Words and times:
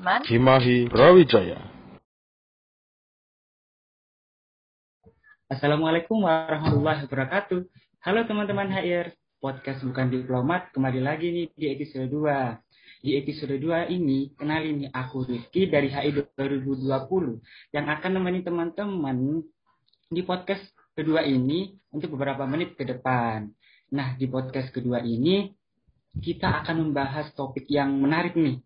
Development, 0.00 0.24
Cimahi 0.24 0.88
Brawijaya. 0.88 1.60
Assalamualaikum 5.52 6.24
warahmatullahi 6.24 7.04
wabarakatuh. 7.04 7.68
Halo 8.00 8.24
teman-teman 8.24 8.72
HR, 8.72 9.12
podcast 9.44 9.84
bukan 9.84 10.08
diplomat 10.08 10.72
kembali 10.72 11.04
lagi 11.04 11.28
nih 11.28 11.46
di 11.52 11.66
episode 11.68 12.08
2. 12.08 12.16
Di 13.04 13.20
episode 13.20 13.60
2 13.60 13.92
ini, 13.92 14.32
kenalin 14.40 14.88
nih 14.88 14.90
aku 14.96 15.28
Rizky 15.28 15.68
dari 15.68 15.92
HI 15.92 16.16
2020 16.32 17.76
yang 17.76 17.92
akan 17.92 18.10
nemenin 18.16 18.40
teman-teman 18.40 19.44
di 20.08 20.24
podcast 20.24 20.64
kedua 20.96 21.28
ini 21.28 21.76
untuk 21.92 22.16
beberapa 22.16 22.48
menit 22.48 22.72
ke 22.72 22.88
depan. 22.88 23.52
Nah, 23.92 24.16
di 24.16 24.24
podcast 24.32 24.72
kedua 24.72 25.04
ini 25.04 25.52
kita 26.24 26.64
akan 26.64 26.88
membahas 26.88 27.36
topik 27.36 27.68
yang 27.68 28.00
menarik 28.00 28.32
nih. 28.32 28.64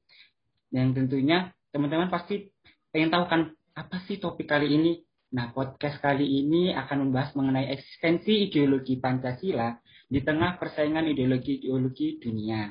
Yang 0.74 0.88
tentunya 0.98 1.54
teman-teman 1.70 2.10
pasti 2.10 2.50
pengen 2.90 3.14
tahu 3.14 3.24
kan 3.30 3.40
apa 3.78 4.02
sih 4.10 4.18
topik 4.18 4.50
kali 4.50 4.74
ini? 4.74 4.98
Nah, 5.34 5.54
podcast 5.54 6.02
kali 6.02 6.26
ini 6.42 6.74
akan 6.74 7.10
membahas 7.10 7.34
mengenai 7.38 7.70
eksistensi 7.70 8.50
ideologi 8.50 8.98
Pancasila 8.98 9.70
di 10.10 10.18
tengah 10.22 10.58
persaingan 10.58 11.06
ideologi-ideologi 11.10 12.18
dunia. 12.18 12.70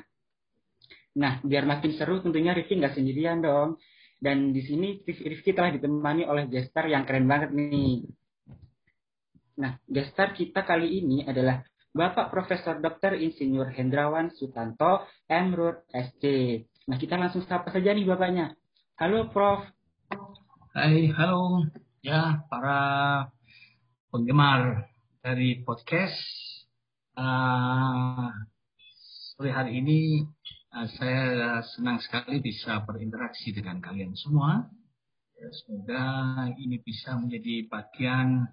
Nah, 1.16 1.40
biar 1.40 1.64
makin 1.64 1.92
seru 1.96 2.20
tentunya 2.20 2.52
Rifki 2.52 2.76
nggak 2.76 2.96
sendirian 2.96 3.40
dong. 3.40 3.80
Dan 4.20 4.56
di 4.56 4.64
sini 4.64 5.00
Rifki 5.04 5.52
telah 5.52 5.72
ditemani 5.72 6.24
oleh 6.24 6.48
gestar 6.48 6.88
yang 6.88 7.04
keren 7.04 7.28
banget 7.28 7.52
nih. 7.52 8.04
Nah, 9.60 9.76
gestar 9.84 10.32
kita 10.32 10.64
kali 10.64 11.04
ini 11.04 11.24
adalah 11.28 11.60
Bapak 11.94 12.32
Profesor 12.32 12.80
Dr. 12.80 13.14
Insinyur 13.20 13.70
Hendrawan 13.70 14.32
Sutanto, 14.34 15.06
Emrut 15.28 15.86
SC. 15.92 16.24
Nah, 16.84 17.00
kita 17.00 17.16
langsung 17.16 17.40
sapa 17.48 17.72
saja 17.72 17.96
nih 17.96 18.04
Bapaknya. 18.04 18.52
Halo, 19.00 19.32
Prof. 19.32 19.64
Hai, 20.76 21.08
halo 21.16 21.64
ya 22.04 22.44
para 22.52 22.80
penggemar 24.12 24.84
dari 25.24 25.64
podcast. 25.64 26.12
Uh, 27.16 28.28
sore 29.32 29.48
hari 29.48 29.80
ini 29.80 30.28
uh, 30.76 30.84
saya 31.00 31.64
senang 31.72 32.04
sekali 32.04 32.44
bisa 32.44 32.84
berinteraksi 32.84 33.56
dengan 33.56 33.80
kalian 33.80 34.12
semua. 34.12 34.68
Ya, 35.40 35.48
semoga 35.64 36.04
ini 36.60 36.84
bisa 36.84 37.16
menjadi 37.16 37.64
bagian 37.64 38.44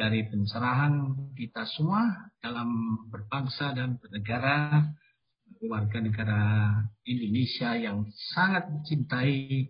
dari 0.00 0.24
pencerahan 0.24 1.04
kita 1.36 1.68
semua 1.76 2.32
dalam 2.40 2.96
berbangsa 3.12 3.76
dan 3.76 4.00
bernegara, 4.00 4.88
warga 5.66 5.98
negara 5.98 6.40
Indonesia 7.02 7.74
yang 7.74 8.06
sangat 8.36 8.70
mencintai 8.70 9.66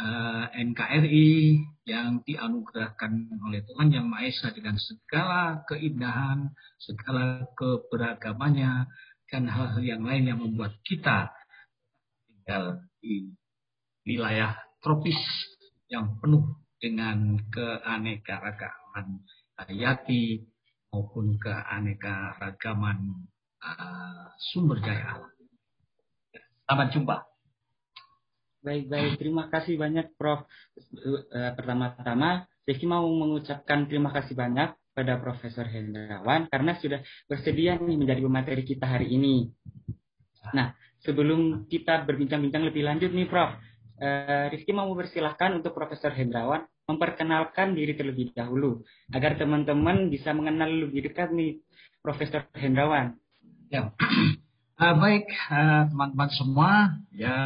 uh, 0.00 0.44
NKRI 0.50 1.62
yang 1.86 2.24
dianugerahkan 2.26 3.30
oleh 3.46 3.62
Tuhan 3.68 3.94
Yang 3.94 4.06
Maha 4.10 4.24
Esa 4.26 4.48
dengan 4.50 4.76
segala 4.80 5.62
keindahan, 5.70 6.50
segala 6.82 7.46
keberagamannya, 7.54 8.90
dan 9.30 9.46
hal-hal 9.46 9.82
yang 9.82 10.02
lain 10.02 10.26
yang 10.26 10.42
membuat 10.42 10.74
kita 10.82 11.30
tinggal 12.26 12.82
di 12.98 13.30
wilayah 14.02 14.58
tropis 14.82 15.18
yang 15.86 16.18
penuh 16.18 16.58
dengan 16.82 17.38
keanekaragaman 17.52 19.22
hayati 19.54 20.50
maupun 20.90 21.38
keanekaragaman 21.38 23.29
uh, 23.64 24.32
sumber 24.52 24.80
daya 24.80 25.20
alam. 25.20 25.32
Selamat 26.64 26.88
jumpa. 26.94 27.16
Baik-baik, 28.60 29.16
terima 29.16 29.48
kasih 29.48 29.80
banyak 29.80 30.12
Prof. 30.20 30.44
Uh, 30.76 31.52
Pertama-tama, 31.56 32.44
Rizky 32.68 32.84
mau 32.84 33.08
mengucapkan 33.08 33.88
terima 33.88 34.12
kasih 34.12 34.36
banyak 34.36 34.76
pada 34.92 35.16
Profesor 35.16 35.64
Hendrawan 35.64 36.50
karena 36.52 36.76
sudah 36.76 37.00
bersedia 37.24 37.80
nih 37.80 37.96
menjadi 37.96 38.20
pemateri 38.20 38.62
kita 38.66 38.84
hari 38.84 39.16
ini. 39.16 39.48
Nah, 40.52 40.76
sebelum 41.00 41.66
kita 41.72 42.04
berbincang-bincang 42.04 42.68
lebih 42.68 42.84
lanjut 42.84 43.10
nih 43.16 43.26
Prof, 43.26 43.56
uh, 44.04 44.46
Rizky 44.52 44.76
mau 44.76 44.86
mempersilahkan 44.92 45.56
untuk 45.56 45.72
Profesor 45.72 46.12
Hendrawan 46.12 46.68
memperkenalkan 46.84 47.72
diri 47.72 47.94
terlebih 47.96 48.34
dahulu 48.34 48.82
agar 49.14 49.38
teman-teman 49.38 50.10
bisa 50.10 50.34
mengenal 50.36 50.68
lebih 50.68 51.06
dekat 51.10 51.32
nih 51.32 51.62
Profesor 52.02 52.44
Hendrawan. 52.52 53.16
Ya, 53.70 53.86
uh, 53.86 54.94
baik 55.06 55.30
teman-teman 55.94 56.26
uh, 56.26 56.34
semua, 56.34 56.70
ya 57.14 57.38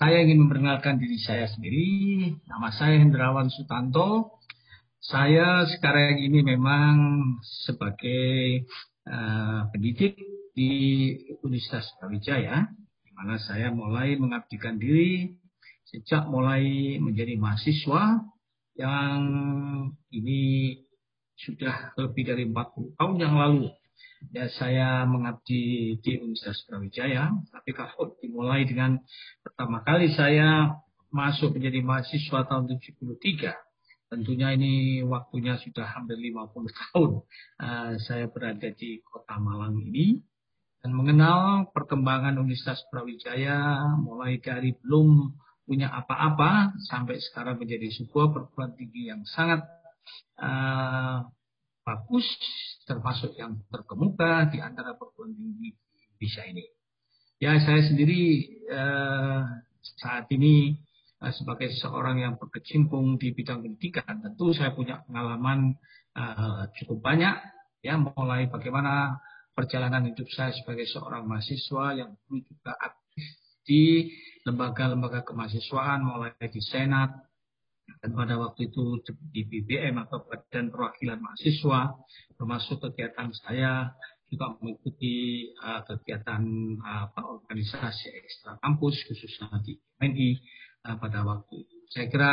saya 0.00 0.24
ingin 0.24 0.48
memperkenalkan 0.48 0.96
diri 0.96 1.20
saya 1.20 1.44
sendiri. 1.44 2.32
Nama 2.48 2.72
saya 2.72 3.04
Hendrawan 3.04 3.52
Sutanto. 3.52 4.40
Saya 5.04 5.68
sekarang 5.68 6.24
ini 6.24 6.40
memang 6.40 6.96
sebagai 7.68 8.64
uh, 9.04 9.68
pendidik 9.76 10.16
di 10.56 10.72
Universitas 11.44 11.84
Brawijaya, 12.00 12.64
di 13.04 13.12
mana 13.12 13.36
saya 13.36 13.68
mulai 13.68 14.16
mengabdikan 14.16 14.80
diri 14.80 15.36
sejak 15.84 16.32
mulai 16.32 16.96
menjadi 16.96 17.36
mahasiswa 17.36 18.24
yang 18.72 19.20
ini 20.08 20.80
sudah 21.36 21.92
lebih 22.00 22.24
dari 22.24 22.48
40 22.48 22.96
tahun 22.96 23.16
yang 23.20 23.36
lalu 23.36 23.68
ya 24.30 24.46
saya 24.54 25.04
mengabdi 25.04 25.98
di 26.00 26.12
Universitas 26.22 26.62
Brawijaya, 26.70 27.34
tapi 27.50 27.74
kalau 27.76 28.16
dimulai 28.22 28.64
dengan 28.64 29.02
pertama 29.42 29.82
kali 29.82 30.14
saya 30.14 30.78
masuk 31.12 31.54
menjadi 31.54 31.80
mahasiswa 31.82 32.46
tahun 32.46 32.74
73, 32.78 33.52
tentunya 34.10 34.54
ini 34.54 35.02
waktunya 35.06 35.58
sudah 35.58 35.86
hampir 35.86 36.18
50 36.18 36.70
tahun 36.70 37.10
uh, 37.62 37.92
saya 38.02 38.26
berada 38.30 38.70
di 38.74 39.02
kota 39.02 39.36
Malang 39.38 39.78
ini. 39.78 40.22
Dan 40.84 40.92
mengenal 40.92 41.72
perkembangan 41.72 42.36
Universitas 42.36 42.84
Brawijaya 42.92 43.88
mulai 43.96 44.36
dari 44.36 44.76
belum 44.84 45.32
punya 45.64 45.88
apa-apa 45.88 46.76
sampai 46.92 47.16
sekarang 47.24 47.56
menjadi 47.56 47.88
sebuah 47.88 48.36
perguruan 48.36 48.76
tinggi 48.76 49.08
yang 49.08 49.24
sangat 49.24 49.64
uh, 50.36 51.24
bagus, 51.84 52.24
termasuk 52.88 53.36
yang 53.36 53.60
terkemuka 53.68 54.48
di 54.48 54.58
antara 54.58 54.96
perguruan 54.96 55.36
tinggi 55.36 55.76
Indonesia 56.16 56.44
ini. 56.48 56.64
Ya, 57.38 57.60
saya 57.60 57.84
sendiri 57.84 58.22
eh, 58.72 59.40
saat 60.00 60.26
ini 60.32 60.80
eh, 61.20 61.32
sebagai 61.36 61.68
seorang 61.76 62.24
yang 62.24 62.34
berkecimpung 62.40 63.20
di 63.20 63.36
bidang 63.36 63.60
pendidikan, 63.60 64.24
tentu 64.24 64.56
saya 64.56 64.72
punya 64.72 65.04
pengalaman 65.04 65.76
eh, 66.16 66.62
cukup 66.80 67.04
banyak, 67.04 67.36
ya, 67.84 68.00
mulai 68.00 68.48
bagaimana 68.48 69.20
perjalanan 69.52 70.08
hidup 70.08 70.26
saya 70.32 70.50
sebagai 70.56 70.88
seorang 70.88 71.28
mahasiswa 71.28 71.94
yang 71.94 72.10
juga 72.26 72.72
aktif 72.80 73.24
di 73.64 74.10
lembaga-lembaga 74.48 75.24
kemahasiswaan, 75.24 76.00
mulai 76.04 76.32
di 76.40 76.60
Senat, 76.64 77.12
dan 78.04 78.12
pada 78.12 78.36
waktu 78.36 78.68
itu 78.72 79.00
di 79.32 79.44
BBM 79.48 79.96
atau 79.96 80.24
Badan 80.24 80.68
Perwakilan 80.72 81.20
Mahasiswa 81.20 81.96
termasuk 82.36 82.80
kegiatan 82.80 83.32
saya 83.32 83.92
juga 84.28 84.56
mengikuti 84.60 85.48
uh, 85.60 85.84
kegiatan 85.84 86.42
uh, 86.80 87.06
organisasi 87.16 88.08
ekstra 88.12 88.56
kampus 88.60 89.04
khususnya 89.08 89.56
di 89.64 89.76
MNI 90.00 90.30
uh, 90.88 90.96
pada 91.00 91.22
waktu 91.24 91.64
itu. 91.64 91.76
Saya 91.92 92.06
kira 92.08 92.32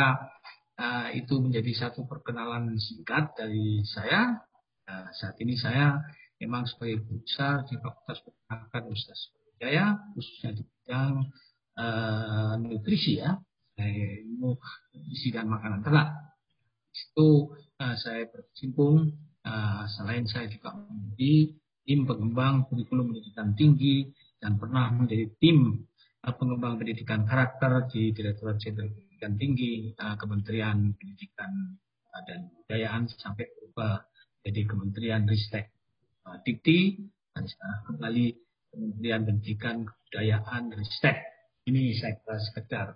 uh, 0.80 1.08
itu 1.14 1.40
menjadi 1.40 1.72
satu 1.88 2.08
perkenalan 2.08 2.74
singkat 2.80 3.36
dari 3.36 3.84
saya. 3.86 4.40
Uh, 4.82 5.08
saat 5.14 5.38
ini 5.38 5.54
saya 5.54 6.00
memang 6.42 6.66
sebagai 6.66 7.06
guru 7.06 7.22
besar 7.22 7.62
di 7.70 7.78
Fakultas 7.78 8.18
Peternakan 8.24 8.82
Universitas 8.90 9.30
Jaya 9.62 9.94
khususnya 10.10 10.58
di 10.58 10.62
bidang 10.66 11.14
uh, 11.78 12.54
nutrisi 12.58 13.22
ya 13.22 13.38
ilmu 13.88 14.56
isi 15.10 15.34
dan 15.34 15.50
makanan 15.50 15.82
ternak. 15.82 16.36
Itu 16.92 17.56
uh, 17.80 17.96
saya 17.96 18.28
berkecimpung. 18.28 19.12
Uh, 19.42 19.82
selain 19.90 20.22
saya 20.30 20.46
juga 20.46 20.70
menjadi 20.70 21.58
tim 21.82 22.06
pengembang 22.06 22.62
kurikulum 22.70 23.10
pendidikan 23.10 23.58
tinggi 23.58 24.06
dan 24.38 24.54
pernah 24.54 24.94
menjadi 24.94 25.34
tim 25.42 25.82
uh, 26.22 26.34
pengembang 26.38 26.78
pendidikan 26.78 27.26
karakter 27.26 27.90
di 27.90 28.14
Direktorat 28.14 28.62
Jenderal 28.62 28.94
Pendidikan 28.94 29.34
Tinggi 29.34 29.90
uh, 29.98 30.14
Kementerian 30.14 30.94
Pendidikan 30.94 31.50
dan 32.28 32.52
Kebudayaan 32.54 33.08
sampai 33.10 33.50
berubah 33.50 34.06
jadi 34.46 34.62
Kementerian 34.62 35.26
Ristek 35.26 35.74
uh, 36.28 36.38
Dikti 36.46 37.02
dan 37.34 37.50
kembali 37.90 38.26
Kementerian 38.70 39.26
Pendidikan 39.26 39.76
Kebudayaan 39.82 40.70
Ristek. 40.70 41.16
Ini 41.62 41.94
saya 41.98 42.18
kira 42.18 42.38
sekedar 42.42 42.86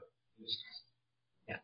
Ya. 1.46 1.58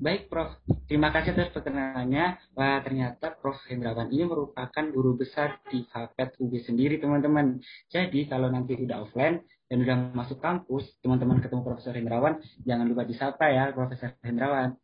Baik 0.00 0.32
Prof, 0.32 0.56
terima 0.88 1.12
kasih 1.12 1.36
atas 1.36 1.52
perkenalannya. 1.52 2.40
Wah 2.56 2.80
ternyata 2.80 3.36
Prof 3.36 3.60
Hendrawan 3.68 4.08
ini 4.08 4.24
merupakan 4.24 4.84
guru 4.88 5.20
besar 5.20 5.60
di 5.68 5.84
Fakultas 5.92 6.32
UB 6.40 6.56
sendiri 6.64 6.96
teman-teman. 6.96 7.60
Jadi 7.92 8.24
kalau 8.24 8.48
nanti 8.48 8.72
udah 8.80 9.04
offline 9.04 9.44
dan 9.68 9.84
udah 9.84 9.96
masuk 10.16 10.40
kampus, 10.40 10.96
teman-teman 11.04 11.44
ketemu 11.44 11.60
Profesor 11.60 11.92
Hendrawan, 11.92 12.40
jangan 12.64 12.88
lupa 12.88 13.04
disapa 13.04 13.52
ya 13.52 13.68
Profesor 13.76 14.16
Hendrawan. 14.24 14.80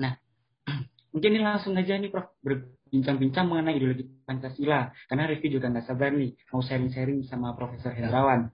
Nah, 0.00 0.16
mungkin 1.12 1.30
ini 1.36 1.44
langsung 1.44 1.76
aja 1.76 2.00
nih 2.00 2.08
Prof 2.08 2.40
berbincang-bincang 2.40 3.52
mengenai 3.52 3.76
ideologi 3.76 4.08
Pancasila. 4.24 4.88
Karena 5.12 5.28
Rifki 5.28 5.52
juga 5.52 5.68
nggak 5.68 5.84
sabar 5.84 6.08
nih 6.16 6.32
mau 6.56 6.64
sharing-sharing 6.64 7.28
sama 7.28 7.52
Profesor 7.52 7.92
Hendrawan. 7.92 8.48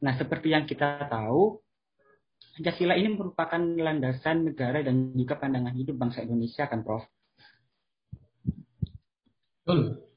Nah, 0.00 0.12
seperti 0.16 0.52
yang 0.52 0.68
kita 0.68 1.08
tahu, 1.08 1.60
Pancasila 2.56 2.96
ini 2.96 3.12
merupakan 3.12 3.60
landasan 3.60 4.48
negara 4.48 4.80
dan 4.80 5.12
juga 5.12 5.36
pandangan 5.36 5.76
hidup 5.76 5.96
bangsa 6.00 6.24
Indonesia 6.24 6.64
kan 6.68 6.80
Prof? 6.84 7.04
Betul. 9.60 10.08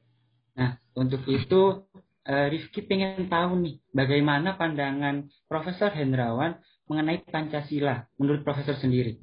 Nah, 0.56 0.80
untuk 0.96 1.24
itu 1.28 1.84
uh, 2.28 2.48
Rifki 2.48 2.88
pengen 2.88 3.28
tahu 3.28 3.60
nih 3.60 3.76
bagaimana 3.92 4.56
pandangan 4.56 5.28
Profesor 5.52 5.92
Hendrawan 5.92 6.60
mengenai 6.88 7.24
Pancasila 7.28 8.08
menurut 8.16 8.48
Profesor 8.48 8.80
sendiri. 8.80 9.20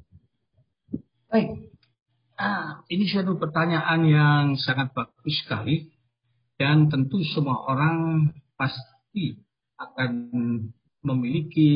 Baik, 1.27 1.73
ah, 2.39 2.85
ini 2.87 3.09
suatu 3.09 3.35
pertanyaan 3.35 4.01
yang 4.07 4.43
sangat 4.55 4.93
bagus 4.93 5.41
sekali 5.41 5.89
dan 6.55 6.87
tentu 6.87 7.19
semua 7.33 7.65
orang 7.65 8.29
pasti 8.55 9.46
akan 9.77 10.11
memiliki 11.05 11.69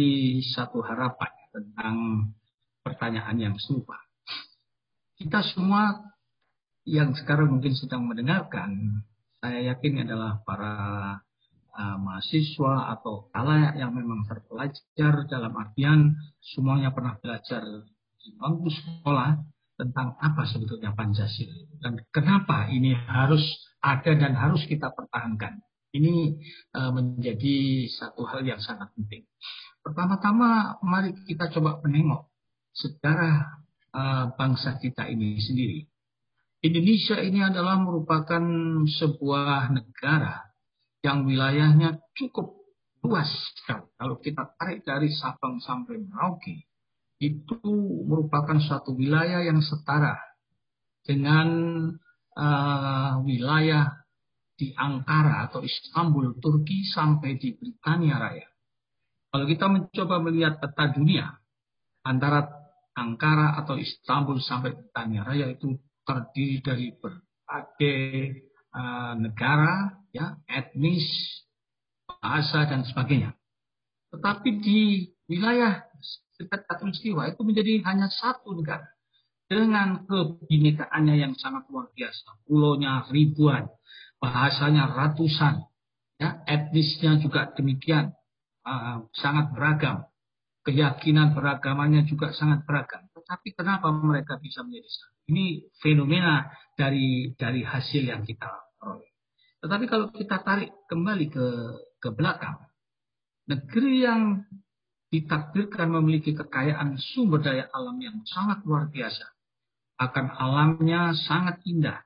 satu 0.53 0.81
harapan 0.81 1.31
tentang 1.53 1.95
pertanyaan 2.81 3.37
yang 3.37 3.55
serupa. 3.61 3.97
Kita 5.15 5.45
semua 5.53 6.01
yang 6.89 7.13
sekarang 7.13 7.53
mungkin 7.53 7.77
sedang 7.77 8.09
mendengarkan, 8.09 9.05
saya 9.37 9.73
yakin 9.73 10.05
adalah 10.05 10.41
para 10.41 10.73
uh, 11.77 11.97
mahasiswa 12.01 12.97
atau 12.97 13.29
kalayak 13.29 13.77
yang 13.77 13.93
memang 13.93 14.25
terpelajar 14.25 15.29
dalam 15.29 15.53
artian 15.55 16.17
semuanya 16.41 16.89
pernah 16.89 17.17
belajar 17.21 17.63
di 18.21 18.29
bangku 18.37 18.69
sekolah 18.69 19.37
tentang 19.77 20.13
apa 20.21 20.45
sebetulnya 20.45 20.93
Pancasila 20.93 21.57
dan 21.81 21.97
kenapa 22.13 22.69
ini 22.69 22.93
harus 22.93 23.41
ada 23.81 24.13
dan 24.13 24.37
harus 24.37 24.61
kita 24.69 24.93
pertahankan. 24.93 25.57
Ini 25.91 26.39
uh, 26.75 26.91
menjadi 26.95 27.87
satu 27.91 28.23
hal 28.23 28.47
yang 28.47 28.63
sangat 28.63 28.95
penting. 28.95 29.27
Pertama-tama, 29.83 30.79
mari 30.85 31.11
kita 31.27 31.51
coba 31.51 31.83
menengok 31.83 32.31
sejarah 32.71 33.65
uh, 33.91 34.25
bangsa 34.39 34.79
kita 34.79 35.09
ini 35.11 35.35
sendiri. 35.41 35.83
Indonesia 36.61 37.17
ini 37.17 37.41
adalah 37.41 37.81
merupakan 37.81 38.43
sebuah 38.85 39.73
negara 39.73 40.53
yang 41.01 41.25
wilayahnya 41.25 41.97
cukup 42.13 42.61
luas 43.01 43.29
Kalau 43.97 44.21
kita 44.21 44.53
tarik 44.61 44.85
dari 44.85 45.09
Sabang 45.09 45.57
sampai 45.57 45.97
Merauke, 45.97 46.69
itu 47.17 47.57
merupakan 48.05 48.57
suatu 48.61 48.93
wilayah 48.93 49.41
yang 49.41 49.61
setara 49.61 50.17
dengan 51.01 51.49
uh, 52.37 53.21
wilayah 53.25 54.00
di 54.61 54.69
Ankara 54.77 55.49
atau 55.49 55.65
Istanbul, 55.65 56.37
Turki 56.37 56.85
sampai 56.85 57.41
di 57.41 57.57
Britania 57.57 58.21
Raya. 58.21 58.45
Kalau 59.33 59.49
kita 59.49 59.65
mencoba 59.65 60.21
melihat 60.21 60.61
peta 60.61 60.93
dunia 60.93 61.33
antara 62.05 62.45
Ankara 62.93 63.57
atau 63.57 63.81
Istanbul 63.81 64.37
sampai 64.37 64.77
Britania 64.77 65.25
Raya 65.25 65.49
itu 65.49 65.81
terdiri 66.05 66.61
dari 66.61 66.93
berbagai 66.93 68.09
uh, 68.69 69.17
negara, 69.17 69.97
ya, 70.13 70.37
etnis, 70.45 71.09
bahasa 72.05 72.69
dan 72.69 72.85
sebagainya. 72.85 73.33
Tetapi 74.13 74.49
di 74.61 75.09
wilayah 75.25 75.89
dekat 76.37 76.69
Katulistiwa 76.69 77.31
itu 77.33 77.41
menjadi 77.41 77.81
hanya 77.87 78.11
satu 78.11 78.53
negara 78.53 78.85
dengan 79.47 80.03
kebinekaannya 80.07 81.15
yang 81.17 81.33
sangat 81.39 81.67
luar 81.71 81.89
biasa. 81.95 82.43
Pulaunya 82.43 83.07
ribuan, 83.07 83.67
bahasanya 84.21 84.93
ratusan, 84.93 85.65
ya, 86.21 86.45
etnisnya 86.45 87.17
juga 87.17 87.49
demikian, 87.57 88.13
uh, 88.61 89.09
sangat 89.17 89.49
beragam, 89.57 90.05
keyakinan 90.61 91.33
beragamannya 91.33 92.05
juga 92.05 92.29
sangat 92.37 92.61
beragam. 92.69 93.09
Tetapi 93.17 93.57
kenapa 93.57 93.89
mereka 93.89 94.37
bisa 94.37 94.61
menjadi 94.61 94.89
satu? 94.89 95.17
Ini 95.33 95.45
fenomena 95.81 96.53
dari 96.77 97.33
dari 97.33 97.65
hasil 97.65 98.05
yang 98.05 98.21
kita 98.21 98.45
peroleh. 98.77 99.09
Tetapi 99.61 99.85
kalau 99.89 100.13
kita 100.13 100.41
tarik 100.45 100.69
kembali 100.85 101.25
ke 101.33 101.47
ke 102.01 102.09
belakang, 102.13 102.61
negeri 103.49 104.05
yang 104.05 104.21
ditakdirkan 105.11 105.91
memiliki 105.91 106.31
kekayaan 106.31 106.95
sumber 106.95 107.43
daya 107.43 107.67
alam 107.75 107.99
yang 107.99 108.23
sangat 108.23 108.63
luar 108.63 108.87
biasa, 108.87 109.27
akan 109.99 110.25
alamnya 110.33 111.13
sangat 111.13 111.59
indah, 111.67 111.99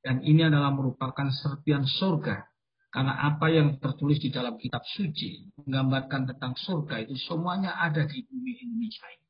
dan 0.00 0.24
ini 0.24 0.48
adalah 0.48 0.72
merupakan 0.72 1.28
serpian 1.28 1.84
surga. 1.84 2.48
Karena 2.90 3.22
apa 3.22 3.46
yang 3.46 3.78
tertulis 3.78 4.18
di 4.18 4.34
dalam 4.34 4.58
kitab 4.58 4.82
suci 4.82 5.46
menggambarkan 5.62 6.34
tentang 6.34 6.58
surga 6.58 7.06
itu 7.06 7.14
semuanya 7.22 7.78
ada 7.78 8.02
di 8.02 8.26
bumi 8.26 8.66
Indonesia 8.66 9.06
ini. 9.06 9.26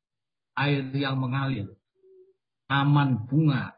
Air 0.57 0.85
yang 0.97 1.21
mengalir, 1.21 1.69
taman 2.65 3.29
bunga, 3.29 3.77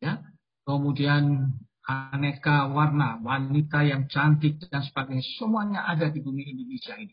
ya, 0.00 0.16
kemudian 0.64 1.52
aneka 1.84 2.72
warna, 2.72 3.20
wanita 3.20 3.84
yang 3.84 4.08
cantik 4.08 4.62
dan 4.72 4.80
sebagainya, 4.80 5.24
semuanya 5.36 5.84
ada 5.84 6.08
di 6.08 6.24
bumi 6.24 6.48
Indonesia 6.48 6.96
ini. 6.96 7.12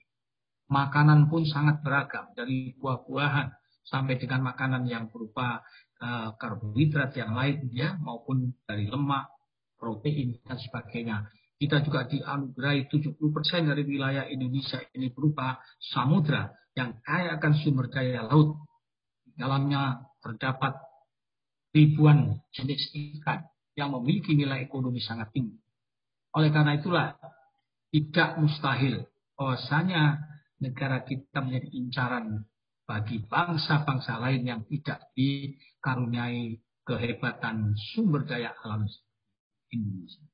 Makanan 0.71 1.27
pun 1.27 1.44
sangat 1.44 1.83
beragam, 1.83 2.31
dari 2.31 2.77
buah-buahan 2.79 3.50
sampai 3.89 4.15
dengan 4.21 4.45
makanan 4.53 4.85
yang 4.85 5.09
berupa 5.09 5.65
uh, 5.99 6.35
karbohidrat 6.39 7.15
yang 7.15 7.35
lain 7.35 7.69
ya 7.71 7.95
maupun 7.99 8.55
dari 8.65 8.87
lemak, 8.87 9.29
protein 9.75 10.39
dan 10.43 10.57
sebagainya. 10.59 11.27
Kita 11.59 11.83
juga 11.83 12.07
dianugerahi 12.07 12.87
70% 12.87 13.19
dari 13.67 13.83
wilayah 13.83 14.23
Indonesia 14.31 14.79
ini 14.95 15.11
berupa 15.11 15.59
samudra 15.91 16.56
yang 16.71 16.95
kaya 17.03 17.35
akan 17.35 17.53
sumber 17.59 17.91
daya 17.91 18.23
laut. 18.23 18.56
Di 19.27 19.35
dalamnya 19.35 19.99
terdapat 20.23 20.79
ribuan 21.75 22.39
jenis 22.56 22.95
ikan 22.95 23.44
yang 23.75 23.91
memiliki 23.91 24.35
nilai 24.35 24.63
ekonomi 24.63 25.03
sangat 25.03 25.35
tinggi. 25.35 25.59
Oleh 26.35 26.51
karena 26.51 26.79
itulah 26.79 27.07
tidak 27.91 28.39
mustahil 28.39 29.03
bahwasanya 29.35 30.19
negara 30.61 31.01
kita 31.03 31.39
menjadi 31.41 31.68
incaran 31.73 32.25
bagi 32.89 33.21
bangsa-bangsa 33.21 34.17
lain 34.17 34.49
yang 34.49 34.61
tidak 34.65 35.13
dikaruniai 35.13 36.57
kehebatan 36.89 37.77
sumber 37.93 38.25
daya 38.25 38.49
alam 38.65 38.89
Indonesia. 39.69 40.25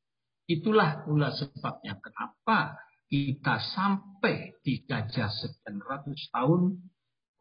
Itulah 0.48 1.04
pula 1.04 1.36
sebabnya 1.36 2.00
kenapa 2.00 2.80
kita 3.12 3.60
sampai 3.60 4.56
dijajah 4.64 5.28
sekian 5.28 5.84
ratus 5.84 6.32
tahun 6.32 6.80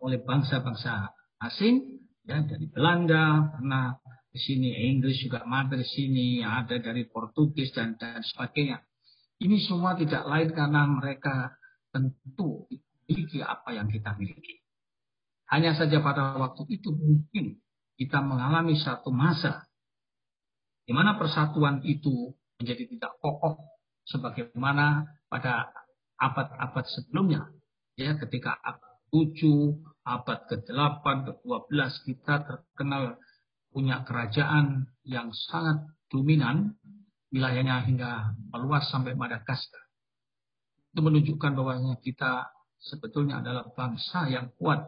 oleh 0.03 0.19
bangsa-bangsa 0.19 1.15
asing 1.47 2.03
ya 2.27 2.43
dari 2.43 2.67
Belanda 2.67 3.55
pernah 3.55 3.95
di 4.35 4.41
sini 4.43 4.91
Inggris 4.91 5.23
juga 5.23 5.47
mampir 5.47 5.79
di 5.79 5.89
sini 5.89 6.27
ada 6.43 6.75
dari 6.83 7.07
Portugis 7.07 7.71
dan 7.71 7.95
dan 7.97 8.19
sebagainya 8.21 8.83
ini 9.41 9.63
semua 9.63 9.95
tidak 9.95 10.27
lain 10.27 10.51
karena 10.53 10.83
mereka 10.91 11.55
tentu 11.95 12.67
memiliki 13.07 13.41
apa 13.41 13.73
yang 13.73 13.87
kita 13.89 14.17
miliki 14.19 14.64
hanya 15.55 15.79
saja 15.79 16.03
pada 16.03 16.35
waktu 16.35 16.67
itu 16.67 16.91
mungkin 16.91 17.63
kita 17.95 18.19
mengalami 18.19 18.75
satu 18.75 19.15
masa 19.15 19.71
di 20.83 20.91
mana 20.91 21.15
persatuan 21.15 21.79
itu 21.87 22.35
menjadi 22.59 22.91
tidak 22.91 23.13
kokoh 23.23 23.63
sebagaimana 24.03 25.07
pada 25.31 25.71
abad-abad 26.19 26.85
sebelumnya. 26.91 27.55
Ya, 27.95 28.19
ketika 28.19 28.59
abad 28.59 28.99
7, 29.15 29.79
abad 30.03 30.39
ke-8, 30.51 31.05
ke-12 31.23 31.91
kita 32.03 32.35
terkenal 32.43 33.23
punya 33.71 34.03
kerajaan 34.03 34.91
yang 35.07 35.31
sangat 35.31 35.87
dominan, 36.11 36.75
wilayahnya 37.31 37.87
hingga 37.87 38.35
meluas 38.51 38.91
sampai 38.91 39.15
Madagaskar. 39.15 39.83
Itu 40.91 40.99
menunjukkan 41.03 41.55
bahwa 41.55 41.95
kita 42.03 42.51
sebetulnya 42.83 43.39
adalah 43.39 43.71
bangsa 43.71 44.27
yang 44.31 44.51
kuat 44.59 44.83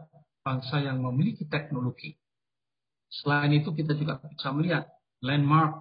bangsa 0.47 0.79
yang 0.79 1.03
memiliki 1.03 1.43
teknologi. 1.51 2.15
Selain 3.11 3.51
itu 3.51 3.75
kita 3.75 3.91
juga 3.99 4.23
bisa 4.23 4.55
melihat 4.55 4.87
landmark 5.19 5.75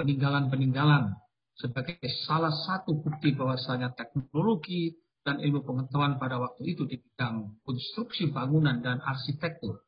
peninggalan-peninggalan 0.00 1.12
sebagai 1.56 2.00
salah 2.24 2.52
satu 2.52 2.96
bukti 2.96 3.36
bahwasanya 3.36 3.92
teknologi 3.92 4.96
dan 5.20 5.40
ilmu 5.44 5.64
pengetahuan 5.68 6.16
pada 6.16 6.40
waktu 6.40 6.76
itu 6.76 6.88
di 6.88 6.96
bidang 6.96 7.60
konstruksi 7.64 8.32
bangunan 8.32 8.80
dan 8.80 9.04
arsitektur 9.04 9.84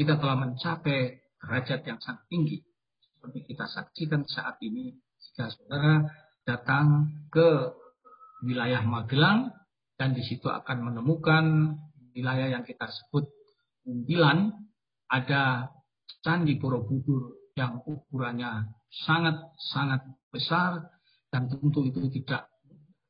kita 0.00 0.16
telah 0.16 0.32
mencapai 0.32 1.20
derajat 1.44 1.84
yang 1.84 2.00
sangat 2.00 2.24
tinggi. 2.32 2.64
Seperti 3.04 3.52
kita 3.52 3.68
saksikan 3.68 4.24
saat 4.24 4.56
ini, 4.64 4.96
jika 4.96 5.52
saudara 5.52 6.08
datang 6.48 7.12
ke 7.28 7.76
wilayah 8.40 8.80
Magelang, 8.80 9.52
dan 10.00 10.16
di 10.16 10.24
situ 10.24 10.48
akan 10.48 10.88
menemukan 10.88 11.76
wilayah 12.16 12.48
yang 12.48 12.64
kita 12.64 12.88
sebut 12.88 13.28
Undilan, 13.90 14.54
ada 15.10 15.66
Candi 16.22 16.54
Borobudur 16.62 17.50
yang 17.58 17.82
ukurannya 17.82 18.70
sangat-sangat 19.06 20.06
besar 20.30 20.86
dan 21.30 21.50
tentu 21.50 21.82
itu 21.86 22.06
tidak 22.22 22.46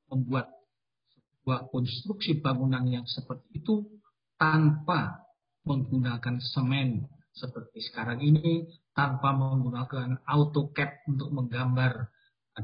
membuat 0.09 0.49
sebuah 1.13 1.69
konstruksi 1.69 2.41
bangunan 2.41 2.85
yang 2.89 3.05
seperti 3.05 3.61
itu 3.61 3.85
tanpa 4.41 5.25
menggunakan 5.69 6.41
semen 6.41 7.05
seperti 7.37 7.85
sekarang 7.85 8.21
ini 8.21 8.69
tanpa 8.97 9.37
menggunakan 9.37 10.25
AutoCAD 10.27 11.07
untuk 11.09 11.31
menggambar 11.31 12.11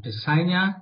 desainnya 0.03 0.81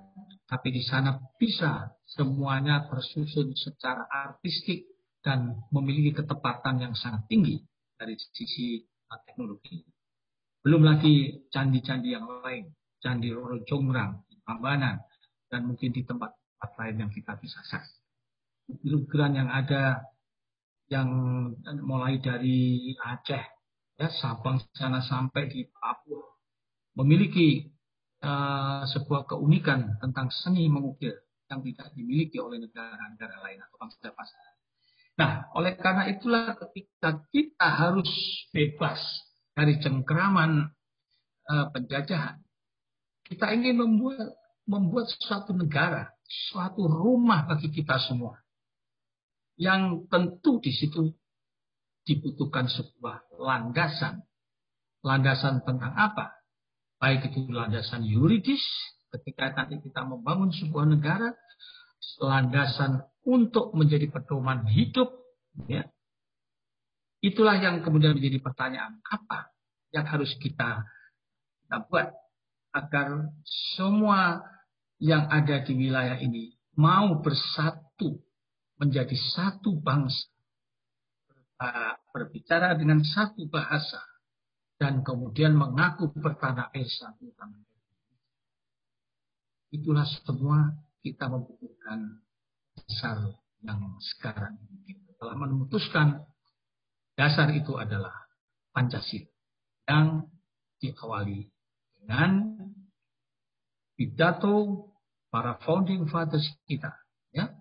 tapi 0.49 0.75
di 0.75 0.83
sana 0.83 1.19
bisa 1.39 1.95
semuanya 2.07 2.87
tersusun 2.91 3.55
secara 3.55 4.07
artistik 4.09 4.94
dan 5.25 5.65
memiliki 5.73 6.21
ketepatan 6.21 6.85
yang 6.85 6.93
sangat 6.93 7.25
tinggi 7.33 7.65
dari 7.97 8.13
sisi 8.37 8.85
teknologi. 9.09 9.81
Belum 10.61 10.85
lagi 10.85 11.45
candi-candi 11.49 12.13
yang 12.13 12.29
lain, 12.45 12.69
candi 13.01 13.33
Roro 13.33 13.65
Jonggrang, 13.65 14.21
Pambanan, 14.45 15.01
dan 15.49 15.65
mungkin 15.65 15.97
di 15.97 16.05
tempat-tempat 16.05 16.71
lain 16.77 16.97
yang 17.09 17.11
kita 17.13 17.41
bisa 17.41 17.61
saksikan. 17.65 18.05
Ukiran 18.85 19.37
yang 19.37 19.49
ada 19.53 20.05
yang 20.89 21.09
mulai 21.85 22.21
dari 22.21 22.93
Aceh, 22.97 23.45
ya 24.01 24.09
Sabang 24.09 24.61
sana 24.73 25.05
sampai 25.05 25.49
di 25.49 25.69
Papua, 25.69 26.25
memiliki 26.97 27.69
uh, 28.25 28.89
sebuah 28.89 29.29
keunikan 29.29 30.01
tentang 30.01 30.33
seni 30.33 30.69
mengukir 30.69 31.13
yang 31.49 31.61
tidak 31.61 31.93
dimiliki 31.93 32.41
oleh 32.41 32.57
negara-negara 32.57 33.37
lain 33.45 33.61
atau 33.61 33.77
bangsa-bangsa. 33.77 34.54
Nah, 35.15 35.47
oleh 35.55 35.79
karena 35.79 36.11
itulah 36.11 36.59
ketika 36.59 37.23
kita 37.31 37.69
harus 37.71 38.11
bebas 38.51 38.99
dari 39.55 39.79
cengkeraman 39.79 40.75
uh, 41.47 41.67
penjajahan. 41.71 42.43
Kita 43.25 43.55
ingin 43.55 43.79
membuat 43.79 44.35
membuat 44.67 45.07
suatu 45.23 45.55
negara, 45.55 46.11
suatu 46.51 46.91
rumah 46.91 47.47
bagi 47.47 47.71
kita 47.71 48.01
semua. 48.03 48.43
Yang 49.55 50.11
tentu 50.11 50.59
di 50.59 50.73
situ 50.75 51.15
dibutuhkan 52.05 52.67
sebuah 52.67 53.39
landasan. 53.39 54.27
Landasan 55.05 55.63
tentang 55.63 55.95
apa? 55.95 56.33
Baik 56.99 57.31
itu 57.31 57.47
landasan 57.53 58.03
yuridis, 58.03 58.65
ketika 59.15 59.53
nanti 59.53 59.79
kita 59.79 60.03
membangun 60.03 60.51
sebuah 60.51 60.89
negara, 60.91 61.37
landasan 62.19 63.05
untuk 63.25 63.73
menjadi 63.73 64.09
pedoman 64.13 64.69
hidup, 64.69 65.13
ya, 65.69 65.89
Itulah 67.25 67.57
yang 67.57 67.81
kemudian 67.81 68.13
menjadi 68.13 68.37
pertanyaan, 68.37 69.01
apa 69.09 69.49
yang 69.97 70.05
harus 70.05 70.37
kita, 70.37 70.85
kita 71.65 71.77
buat 71.89 72.13
agar 72.77 73.33
semua 73.81 74.45
yang 75.01 75.25
ada 75.33 75.65
di 75.65 75.73
wilayah 75.73 76.21
ini 76.21 76.53
mau 76.77 77.25
bersatu 77.25 78.21
menjadi 78.77 79.17
satu 79.17 79.73
bangsa, 79.81 80.29
berbicara 82.13 82.77
dengan 82.77 83.01
satu 83.01 83.49
bahasa, 83.49 84.05
dan 84.77 85.01
kemudian 85.01 85.57
mengaku 85.57 86.13
bertanah 86.13 86.69
air. 86.77 86.85
Satu 86.85 87.25
Itulah 89.73 90.05
semua 90.05 90.77
kita 91.01 91.33
membutuhkan 91.33 92.21
dasar 92.85 93.19
yang 93.65 93.81
sekarang 94.01 94.61
ini. 94.69 95.01
Telah 95.17 95.37
memutuskan 95.41 96.21
Dasar 97.15 97.47
itu 97.55 97.79
adalah 97.79 98.27
Pancasila 98.75 99.31
yang 99.87 100.27
diawali 100.83 101.47
dengan 102.03 102.59
pidato 103.95 104.91
para 105.31 105.55
founding 105.63 106.11
fathers 106.11 106.43
kita 106.67 106.91
ya 107.31 107.55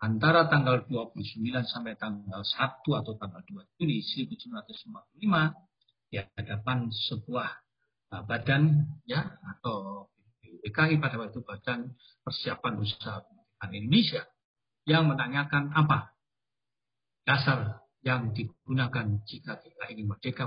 antara 0.00 0.48
tanggal 0.48 0.88
29 0.88 1.44
sampai 1.68 2.00
tanggal 2.00 2.40
1 2.40 3.00
atau 3.04 3.12
tanggal 3.20 3.42
2 3.44 3.76
Juli 3.76 4.00
1745 4.00 5.20
di 6.08 6.16
hadapan 6.16 6.88
sebuah 6.88 7.48
uh, 8.16 8.22
badan 8.24 8.88
ya 9.04 9.28
atau 9.44 10.08
BKI 10.64 10.96
pada 11.04 11.20
waktu 11.20 11.44
badan 11.44 11.92
persiapan 12.24 12.80
usaha 12.80 13.20
Indonesia 13.72 14.26
yang 14.84 15.08
menanyakan 15.08 15.72
apa 15.72 16.12
dasar 17.24 17.84
yang 18.04 18.36
digunakan 18.36 19.24
jika 19.24 19.56
kita 19.64 19.84
ingin 19.96 20.12
merdeka 20.12 20.44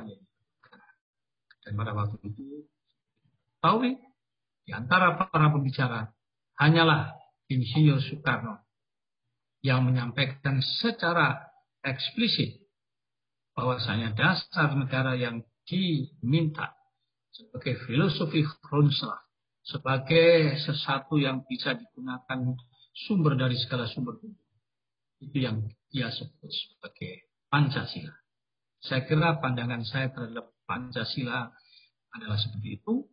Dan 1.65 1.73
pada 1.73 1.91
waktu 1.97 2.15
itu, 2.23 2.69
tahu 3.59 3.97
di 4.63 4.71
antara 4.71 5.17
para 5.17 5.49
pembicara 5.49 6.13
hanyalah 6.61 7.17
Insinyur 7.47 8.03
Soekarno 8.03 8.61
yang 9.63 9.83
menyampaikan 9.87 10.61
secara 10.61 11.49
eksplisit 11.81 12.61
bahwasanya 13.57 14.13
dasar 14.13 14.77
negara 14.77 15.17
yang 15.17 15.41
diminta 15.65 16.77
sebagai 17.33 17.79
filosofi 17.85 18.45
Kronslah, 18.63 19.17
sebagai 19.65 20.55
sesuatu 20.61 21.17
yang 21.17 21.43
bisa 21.47 21.73
digunakan 21.73 22.53
sumber 23.05 23.37
dari 23.37 23.53
segala 23.53 23.85
sumber 23.85 24.17
itu 25.21 25.37
yang 25.37 25.61
dia 25.93 26.09
sebut 26.09 26.49
sebagai 26.49 27.29
Pancasila. 27.47 28.13
Saya 28.81 29.05
kira 29.05 29.37
pandangan 29.41 29.81
saya 29.85 30.09
terhadap 30.13 30.53
Pancasila 30.65 31.49
adalah 32.13 32.37
seperti 32.37 32.81
itu. 32.81 33.05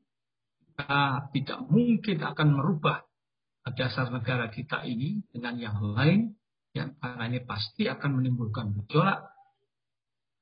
Kita 0.75 1.31
tidak 1.31 1.61
mungkin 1.71 2.19
akan 2.19 2.49
merubah 2.51 3.05
dasar 3.79 4.11
negara 4.11 4.51
kita 4.51 4.83
ini 4.85 5.23
dengan 5.31 5.55
yang 5.57 5.79
lain, 5.81 6.35
ya, 6.75 6.91
karena 6.99 7.25
ini 7.31 7.41
pasti 7.47 7.87
akan 7.87 8.21
menimbulkan 8.21 8.75
gejolak. 8.75 9.23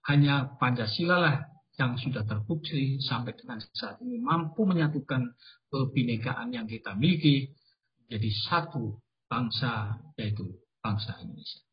Hanya 0.09 0.57
Pancasila 0.59 1.17
lah 1.21 1.37
yang 1.79 1.95
sudah 2.01 2.27
terbukti 2.27 2.99
sampai 2.99 3.37
dengan 3.39 3.63
saat 3.77 4.03
ini 4.03 4.19
mampu 4.19 4.67
menyatukan 4.67 5.37
kebinekaan 5.71 6.51
yang 6.51 6.67
kita 6.67 6.97
miliki 6.99 7.55
menjadi 8.03 8.31
satu 8.51 9.02
bangsa, 9.33 9.97
yaitu 10.21 10.45
bangsa 10.85 11.17
Indonesia. 11.25 11.65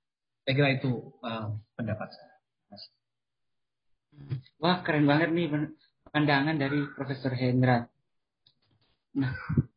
Saya 0.47 0.53
kira 0.55 0.69
itu 0.79 0.91
uh, 1.19 1.59
pendapat 1.75 2.07
saya. 2.15 2.29
Wah, 4.59 4.79
keren 4.83 5.07
banget 5.07 5.29
nih 5.35 5.47
pandangan 6.11 6.55
dari 6.55 6.79
Profesor 6.95 7.35
Hendra. 7.35 7.83
Nah, 9.19 9.31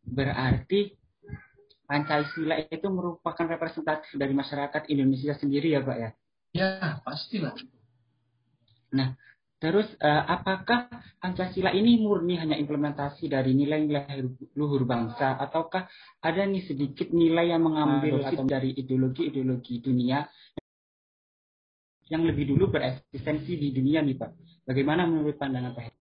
berarti 0.07 0.95
Pancasila 1.87 2.57
itu 2.73 2.89
merupakan 2.89 3.45
representatif 3.45 4.17
dari 4.17 4.33
masyarakat 4.33 4.89
Indonesia 4.89 5.37
sendiri 5.37 5.77
ya, 5.77 5.85
Pak 5.85 5.99
ya? 5.99 6.11
Ya, 6.57 6.71
pastilah. 7.05 7.53
Nah, 8.97 9.13
terus 9.63 9.87
uh, 10.03 10.27
apakah 10.27 10.91
Pancasila 11.23 11.71
ini 11.71 12.03
murni 12.03 12.35
hanya 12.35 12.59
implementasi 12.59 13.31
dari 13.31 13.55
nilai-nilai 13.55 14.19
luhur 14.59 14.83
bangsa 14.83 15.39
ataukah 15.39 15.87
ada 16.19 16.43
nih 16.43 16.67
sedikit 16.67 17.15
nilai 17.15 17.55
yang 17.55 17.63
mengambil 17.63 18.27
atau 18.27 18.43
dari 18.43 18.75
ideologi-ideologi 18.75 19.79
dunia 19.79 20.27
yang 22.11 22.27
lebih 22.27 22.53
dulu 22.53 22.75
bereksistensi 22.75 23.57
di 23.57 23.73
dunia 23.73 24.05
nih 24.05 24.19
Pak. 24.19 24.31
Bagaimana 24.67 25.09
menurut 25.09 25.39
pandangan 25.39 25.73
Pak 25.73 25.95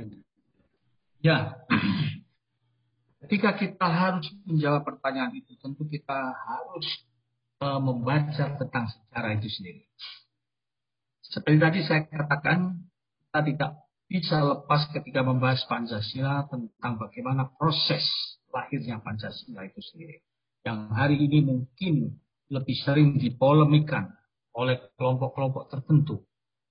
ini? 0.00 0.18
Ya, 1.22 1.60
ketika 3.22 3.54
kita 3.54 3.86
harus 3.86 4.26
menjawab 4.48 4.82
pertanyaan 4.82 5.36
itu, 5.36 5.54
tentu 5.60 5.86
kita 5.86 6.34
harus 6.34 6.88
uh, 7.62 7.78
membaca 7.78 8.58
tentang 8.58 8.90
sejarah 8.90 9.36
itu 9.38 9.48
sendiri. 9.52 9.82
Seperti 11.28 11.58
tadi 11.60 11.78
saya 11.84 12.08
katakan, 12.08 12.88
kita 13.28 13.40
tidak 13.44 13.70
bisa 14.08 14.40
lepas 14.40 14.88
ketika 14.88 15.20
membahas 15.20 15.60
Pancasila 15.68 16.48
tentang 16.48 16.96
bagaimana 16.96 17.52
proses 17.52 18.00
lahirnya 18.48 19.04
Pancasila 19.04 19.68
itu 19.68 19.80
sendiri. 19.92 20.24
Yang 20.64 20.80
hari 20.96 21.16
ini 21.20 21.38
mungkin 21.44 22.16
lebih 22.48 22.76
sering 22.80 23.20
dipolemikan 23.20 24.08
oleh 24.56 24.80
kelompok-kelompok 24.96 25.68
tertentu. 25.68 26.24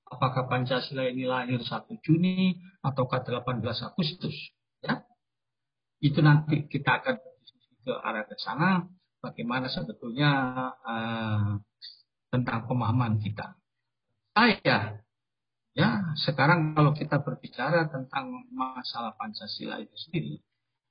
Apakah 0.09 0.49
Pancasila 0.49 1.05
ini 1.05 1.29
lahir 1.29 1.61
1 1.61 1.69
Juni 2.01 2.57
ataukah 2.81 3.21
18 3.21 3.61
Agustus? 3.61 4.33
Ya. 4.81 5.05
Itu 6.01 6.25
nanti 6.25 6.65
kita 6.65 7.05
akan 7.05 7.15
ke 7.85 7.93
arah 7.93 8.25
ke 8.25 8.35
sana 8.41 8.89
bagaimana 9.21 9.69
sebetulnya 9.69 10.31
uh, 10.81 11.61
tentang 12.33 12.65
pemahaman 12.65 13.21
kita. 13.21 13.53
Saya 14.37 15.01
Ya, 15.73 16.13
sekarang 16.13 16.77
kalau 16.77 16.93
kita 16.93 17.25
berbicara 17.25 17.89
tentang 17.89 18.45
masalah 18.53 19.17
Pancasila 19.17 19.81
itu 19.81 19.93
sendiri, 19.97 20.37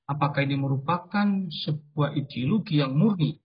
apakah 0.03 0.43
ini 0.43 0.59
merupakan 0.59 1.47
sebuah 1.47 2.11
ideologi 2.15 2.83
yang 2.83 2.91
murni 2.95 3.39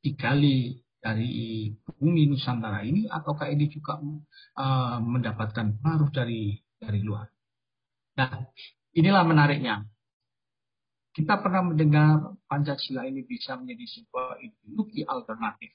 digali 0.00 0.80
dari 0.96 1.68
bumi 1.72 2.28
Nusantara 2.28 2.84
ini, 2.88 3.04
ataukah 3.04 3.52
ini 3.52 3.68
juga 3.68 4.00
uh, 4.00 5.00
mendapatkan 5.04 5.76
pengaruh 5.76 6.08
dari 6.08 6.56
dari 6.80 7.00
luar? 7.04 7.28
Nah, 8.16 8.48
inilah 8.96 9.24
menariknya. 9.28 9.84
Kita 11.12 11.40
pernah 11.44 11.68
mendengar 11.68 12.32
Pancasila 12.48 13.04
ini 13.04 13.24
bisa 13.28 13.60
menjadi 13.60 13.84
sebuah 13.88 14.40
ideologi 14.40 15.04
alternatif. 15.04 15.72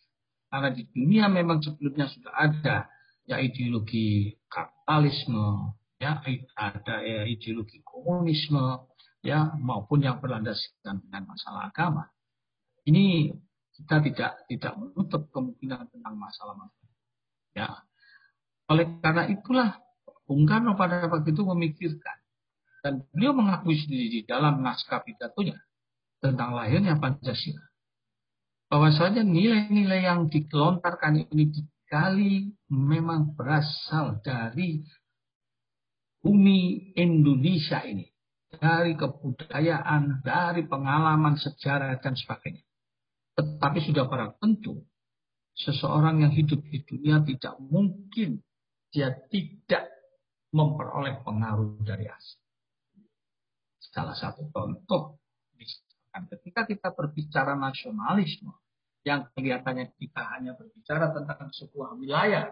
Karena 0.49 0.69
di 0.73 0.85
dunia 0.89 1.29
memang 1.29 1.61
sebelumnya 1.61 2.09
sudah 2.09 2.33
ada 2.33 2.89
ya 3.29 3.37
ideologi 3.37 4.33
kapitalisme, 4.49 5.77
ya 6.01 6.17
ada 6.57 6.95
ya, 7.05 7.29
ideologi 7.29 7.85
komunisme, 7.85 8.89
ya 9.21 9.53
maupun 9.61 10.01
yang 10.01 10.17
berlandaskan 10.17 11.05
dengan 11.05 11.29
masalah 11.29 11.69
agama. 11.69 12.09
Ini 12.89 13.37
kita 13.77 14.01
tidak 14.01 14.31
tidak 14.49 14.73
menutup 14.81 15.29
kemungkinan 15.29 15.93
tentang 15.93 16.15
masalah-masalah. 16.17 16.89
Ya, 17.53 17.85
oleh 18.65 18.97
karena 18.97 19.29
itulah 19.29 19.69
Bung 20.25 20.49
Karno 20.49 20.73
pada 20.73 21.05
waktu 21.05 21.29
itu 21.29 21.45
memikirkan 21.45 22.17
dan 22.81 23.05
beliau 23.13 23.37
mengakui 23.37 23.77
sendiri 23.77 24.07
di 24.09 24.21
dalam 24.25 24.65
naskah 24.65 25.05
pidatonya 25.05 25.57
tentang 26.17 26.57
lahirnya 26.57 26.97
Pancasila. 26.97 27.65
Bahwasanya 28.69 29.25
nilai-nilai 29.25 30.05
yang 30.05 30.29
dikelontarkan 30.29 31.25
ini 31.33 31.49
dikali 31.89 32.53
memang 32.69 33.33
berasal 33.33 34.21
dari 34.21 34.85
bumi 36.21 36.93
Indonesia 36.93 37.81
ini. 37.81 38.05
Dari 38.49 38.93
kebudayaan, 38.93 40.21
dari 40.21 40.69
pengalaman 40.69 41.37
sejarah 41.37 41.97
dan 41.97 42.13
sebagainya. 42.13 42.61
Tetapi 43.37 43.77
sudah 43.89 44.05
barang 44.05 44.37
tentu 44.37 44.85
seseorang 45.57 46.21
yang 46.25 46.33
hidup 46.33 46.61
di 46.69 46.81
dunia 46.85 47.25
tidak 47.25 47.57
mungkin 47.57 48.41
dia 48.93 49.13
tidak 49.29 49.89
memperoleh 50.53 51.21
pengaruh 51.25 51.77
dari 51.85 52.09
asing. 52.09 52.41
Salah 53.93 54.17
satu 54.17 54.49
contoh, 54.49 55.21
misalkan 55.57 56.29
ketika 56.37 56.65
kita 56.69 56.89
berbicara 56.93 57.53
nasionalisme, 57.53 58.53
yang 59.07 59.31
kelihatannya 59.33 59.95
kita 59.95 60.21
hanya 60.35 60.55
berbicara 60.55 61.15
tentang 61.15 61.49
sebuah 61.55 61.95
wilayah 61.95 62.51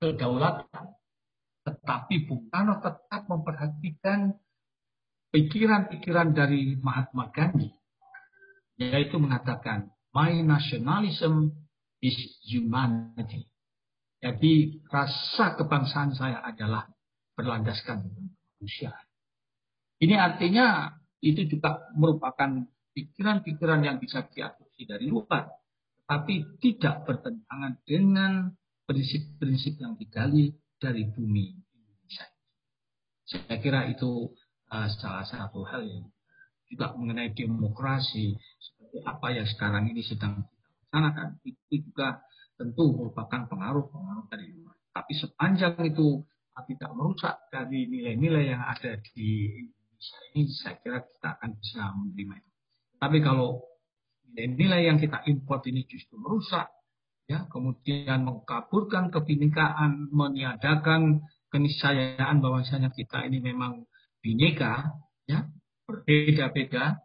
kedaulatan, 0.00 0.92
tetapi 1.64 2.28
Bung 2.28 2.52
Karno 2.52 2.78
tetap 2.84 3.24
memperhatikan 3.24 4.36
pikiran-pikiran 5.32 6.36
dari 6.36 6.76
Mahatma 6.78 7.32
Gandhi, 7.32 7.72
yaitu 8.76 9.16
mengatakan, 9.16 9.90
my 10.12 10.30
nationalism 10.44 11.56
is 12.04 12.14
humanity. 12.44 13.48
Jadi 14.20 14.84
rasa 14.88 15.56
kebangsaan 15.56 16.16
saya 16.16 16.40
adalah 16.44 16.88
berlandaskan 17.36 18.08
manusia. 18.08 18.94
Ini 20.00 20.16
artinya 20.16 20.96
itu 21.24 21.48
juga 21.48 21.88
merupakan 21.96 22.68
pikiran-pikiran 22.92 23.80
yang 23.84 23.96
bisa 23.98 24.24
diadopsi 24.74 24.82
dari 24.90 25.06
luar, 25.06 25.46
tapi 26.04 26.42
tidak 26.58 27.06
bertentangan 27.06 27.78
dengan 27.86 28.50
prinsip-prinsip 28.84 29.78
yang 29.80 29.94
digali 29.96 30.52
dari 30.76 31.06
bumi 31.08 31.54
Indonesia. 31.54 32.26
Saya 33.24 33.56
kira 33.62 33.88
itu 33.88 34.34
uh, 34.68 34.88
salah 35.00 35.24
satu 35.24 35.64
hal 35.64 35.86
yang 35.86 36.04
juga 36.68 36.92
mengenai 36.98 37.30
demokrasi 37.32 38.34
seperti 38.58 38.98
apa 39.06 39.26
yang 39.30 39.46
sekarang 39.46 39.88
ini 39.88 40.02
sedang 40.02 40.42
dilaksanakan 40.42 41.38
itu 41.46 41.88
juga 41.88 42.20
tentu 42.58 42.84
merupakan 42.98 43.46
pengaruh-pengaruh 43.46 44.26
dari 44.28 44.50
luar. 44.58 44.76
Tapi 44.94 45.12
sepanjang 45.16 45.78
itu 45.86 46.22
tidak 46.54 46.90
merusak 46.94 47.34
dari 47.50 47.90
nilai-nilai 47.90 48.54
yang 48.54 48.62
ada 48.62 48.94
di 49.14 49.50
ini 50.34 50.52
saya 50.52 50.78
kira 50.84 51.02
kita 51.02 51.34
akan 51.40 51.50
bisa 51.58 51.82
menerima 51.96 52.34
itu. 52.38 52.50
Tapi 53.00 53.18
kalau 53.24 53.73
nilai 54.34 54.90
yang 54.90 54.98
kita 54.98 55.22
import 55.30 55.62
ini 55.70 55.86
justru 55.86 56.18
merusak, 56.18 56.70
ya. 57.30 57.46
Kemudian 57.48 58.26
mengkaburkan 58.26 59.14
kebinekaan, 59.14 60.10
meniadakan 60.10 61.22
keniscayaan 61.48 62.42
bahwasanya 62.42 62.90
kita 62.90 63.22
ini 63.26 63.38
memang 63.38 63.86
bineka, 64.18 64.98
ya. 65.30 65.46
Berbeda-beda, 65.84 67.04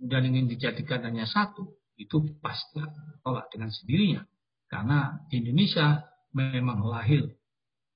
dan 0.00 0.22
ingin 0.26 0.48
dijadikan 0.50 1.04
hanya 1.06 1.28
satu, 1.28 1.78
itu 2.00 2.24
pasti 2.42 2.82
tolak 3.22 3.52
dengan 3.52 3.70
sendirinya. 3.70 4.24
Karena 4.66 5.20
Indonesia 5.28 6.00
memang 6.32 6.82
lahir 6.88 7.28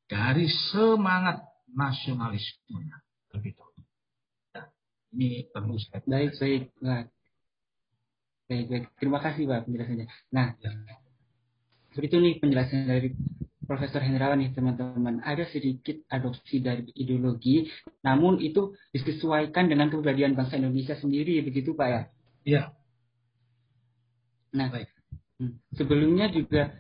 dari 0.07 0.47
semangat 0.71 1.41
nasionalismenya. 1.73 3.01
Lebih 3.33 3.57
dahulu 3.57 3.77
ini 5.17 5.49
perlu 5.49 5.81
saya 5.81 6.05
baik 6.05 6.37
baik. 6.37 6.63
Baik 6.85 7.16
baik, 8.47 8.67
baik. 8.71 8.85
terima 8.99 9.19
kasih 9.19 9.43
pak 9.51 9.67
penjelasannya 9.67 10.07
nah 10.31 10.55
ya. 10.63 10.71
seperti 11.91 12.07
itu 12.07 12.17
nih 12.23 12.35
penjelasan 12.39 12.87
dari 12.87 13.11
Profesor 13.67 13.99
Hendrawan 13.99 14.39
nih 14.39 14.55
teman-teman 14.55 15.19
ada 15.27 15.43
sedikit 15.51 15.99
adopsi 16.07 16.63
dari 16.63 16.87
ideologi 16.95 17.67
namun 18.07 18.39
itu 18.39 18.79
disesuaikan 18.95 19.67
dengan 19.67 19.91
kepribadian 19.91 20.39
bangsa 20.39 20.63
Indonesia 20.63 20.95
sendiri 20.95 21.43
begitu 21.43 21.75
pak 21.75 21.89
ya 21.91 22.01
iya 22.47 22.63
nah 24.55 24.71
baik 24.71 24.87
hmm. 25.43 25.75
sebelumnya 25.75 26.31
juga 26.31 26.71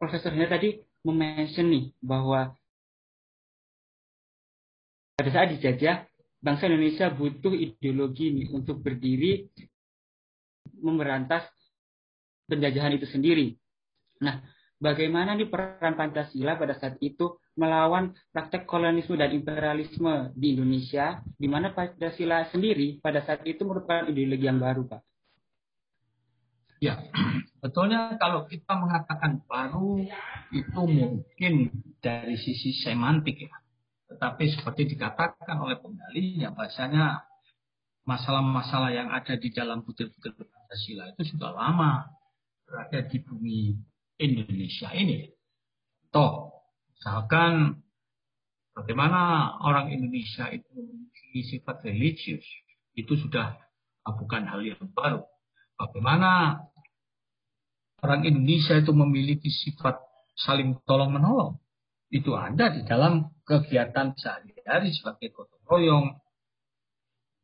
Profesor 0.00 0.32
Hendra 0.32 0.56
tadi 0.56 0.80
memention 1.04 1.68
nih 1.68 1.92
bahwa 2.00 2.56
pada 5.16 5.30
saat 5.32 5.52
dijajah 5.52 6.04
bangsa 6.40 6.68
Indonesia 6.68 7.08
butuh 7.08 7.52
ideologi 7.52 8.32
ini 8.32 8.44
untuk 8.52 8.84
berdiri 8.84 9.48
memberantas 10.78 11.46
penjajahan 12.46 12.94
itu 12.94 13.06
sendiri. 13.10 13.58
Nah, 14.22 14.40
bagaimana 14.78 15.34
nih 15.34 15.50
peran 15.50 15.98
Pancasila 15.98 16.56
pada 16.56 16.78
saat 16.78 16.96
itu 17.02 17.36
melawan 17.56 18.12
praktek 18.30 18.68
kolonialisme 18.68 19.16
dan 19.16 19.32
imperialisme 19.32 20.30
di 20.36 20.56
Indonesia, 20.56 21.20
di 21.36 21.48
mana 21.48 21.72
Pancasila 21.72 22.46
sendiri 22.52 23.00
pada 23.00 23.24
saat 23.24 23.42
itu 23.48 23.64
merupakan 23.64 24.06
ideologi 24.08 24.46
yang 24.46 24.60
baru, 24.60 24.84
Pak? 24.86 25.02
Ya, 26.76 27.00
betulnya 27.64 28.20
kalau 28.20 28.44
kita 28.44 28.76
mengatakan 28.76 29.40
baru 29.48 30.04
itu 30.52 30.80
mungkin 30.84 31.72
dari 32.04 32.36
sisi 32.36 32.76
semantik 32.84 33.48
ya. 33.48 33.56
Tetapi 34.06 34.44
seperti 34.54 34.94
dikatakan 34.94 35.56
oleh 35.58 35.82
penggalinya, 35.82 36.54
bahasanya 36.54 37.26
masalah-masalah 38.06 38.94
yang 38.94 39.10
ada 39.10 39.34
di 39.34 39.50
dalam 39.50 39.82
butir-butir 39.82 40.30
Pancasila 40.66 41.14
itu 41.14 41.22
sudah 41.30 41.54
lama 41.54 42.10
berada 42.66 43.06
di 43.06 43.22
bumi 43.22 43.78
Indonesia 44.18 44.90
ini. 44.90 45.30
Toh, 46.10 46.58
misalkan 46.90 47.86
bagaimana 48.74 49.54
orang 49.62 49.94
Indonesia 49.94 50.50
itu 50.50 50.66
memiliki 50.74 51.54
sifat 51.54 51.86
religius, 51.86 52.42
itu 52.98 53.14
sudah 53.14 53.54
bukan 54.02 54.42
hal 54.50 54.58
yang 54.66 54.90
baru. 54.90 55.22
Bagaimana 55.78 56.58
orang 58.02 58.26
Indonesia 58.26 58.74
itu 58.74 58.90
memiliki 58.90 59.46
sifat 59.46 60.02
saling 60.34 60.82
tolong 60.82 61.14
menolong, 61.14 61.62
itu 62.10 62.34
ada 62.34 62.74
di 62.74 62.82
dalam 62.82 63.30
kegiatan 63.46 64.18
sehari-hari 64.18 64.90
sebagai 64.90 65.30
gotong 65.30 65.62
royong. 65.62 66.06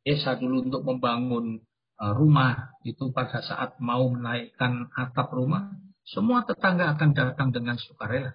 Desa 0.03 0.35
dulu 0.35 0.67
untuk 0.67 0.83
membangun 0.83 1.63
rumah 2.11 2.75
itu 2.83 3.15
pada 3.15 3.39
saat 3.39 3.79
mau 3.79 4.11
menaikkan 4.11 4.91
atap 4.99 5.31
rumah, 5.31 5.71
semua 6.03 6.43
tetangga 6.43 6.99
akan 6.99 7.15
datang 7.15 7.55
dengan 7.55 7.79
sukarela. 7.79 8.35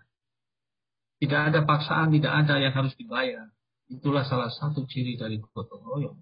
Tidak 1.20 1.42
ada 1.52 1.68
paksaan, 1.68 2.16
tidak 2.16 2.32
ada 2.46 2.64
yang 2.64 2.72
harus 2.72 2.96
dibayar. 2.96 3.52
Itulah 3.92 4.24
salah 4.24 4.48
satu 4.48 4.88
ciri 4.88 5.20
dari 5.20 5.44
gotong 5.44 5.84
royong. 5.84 6.20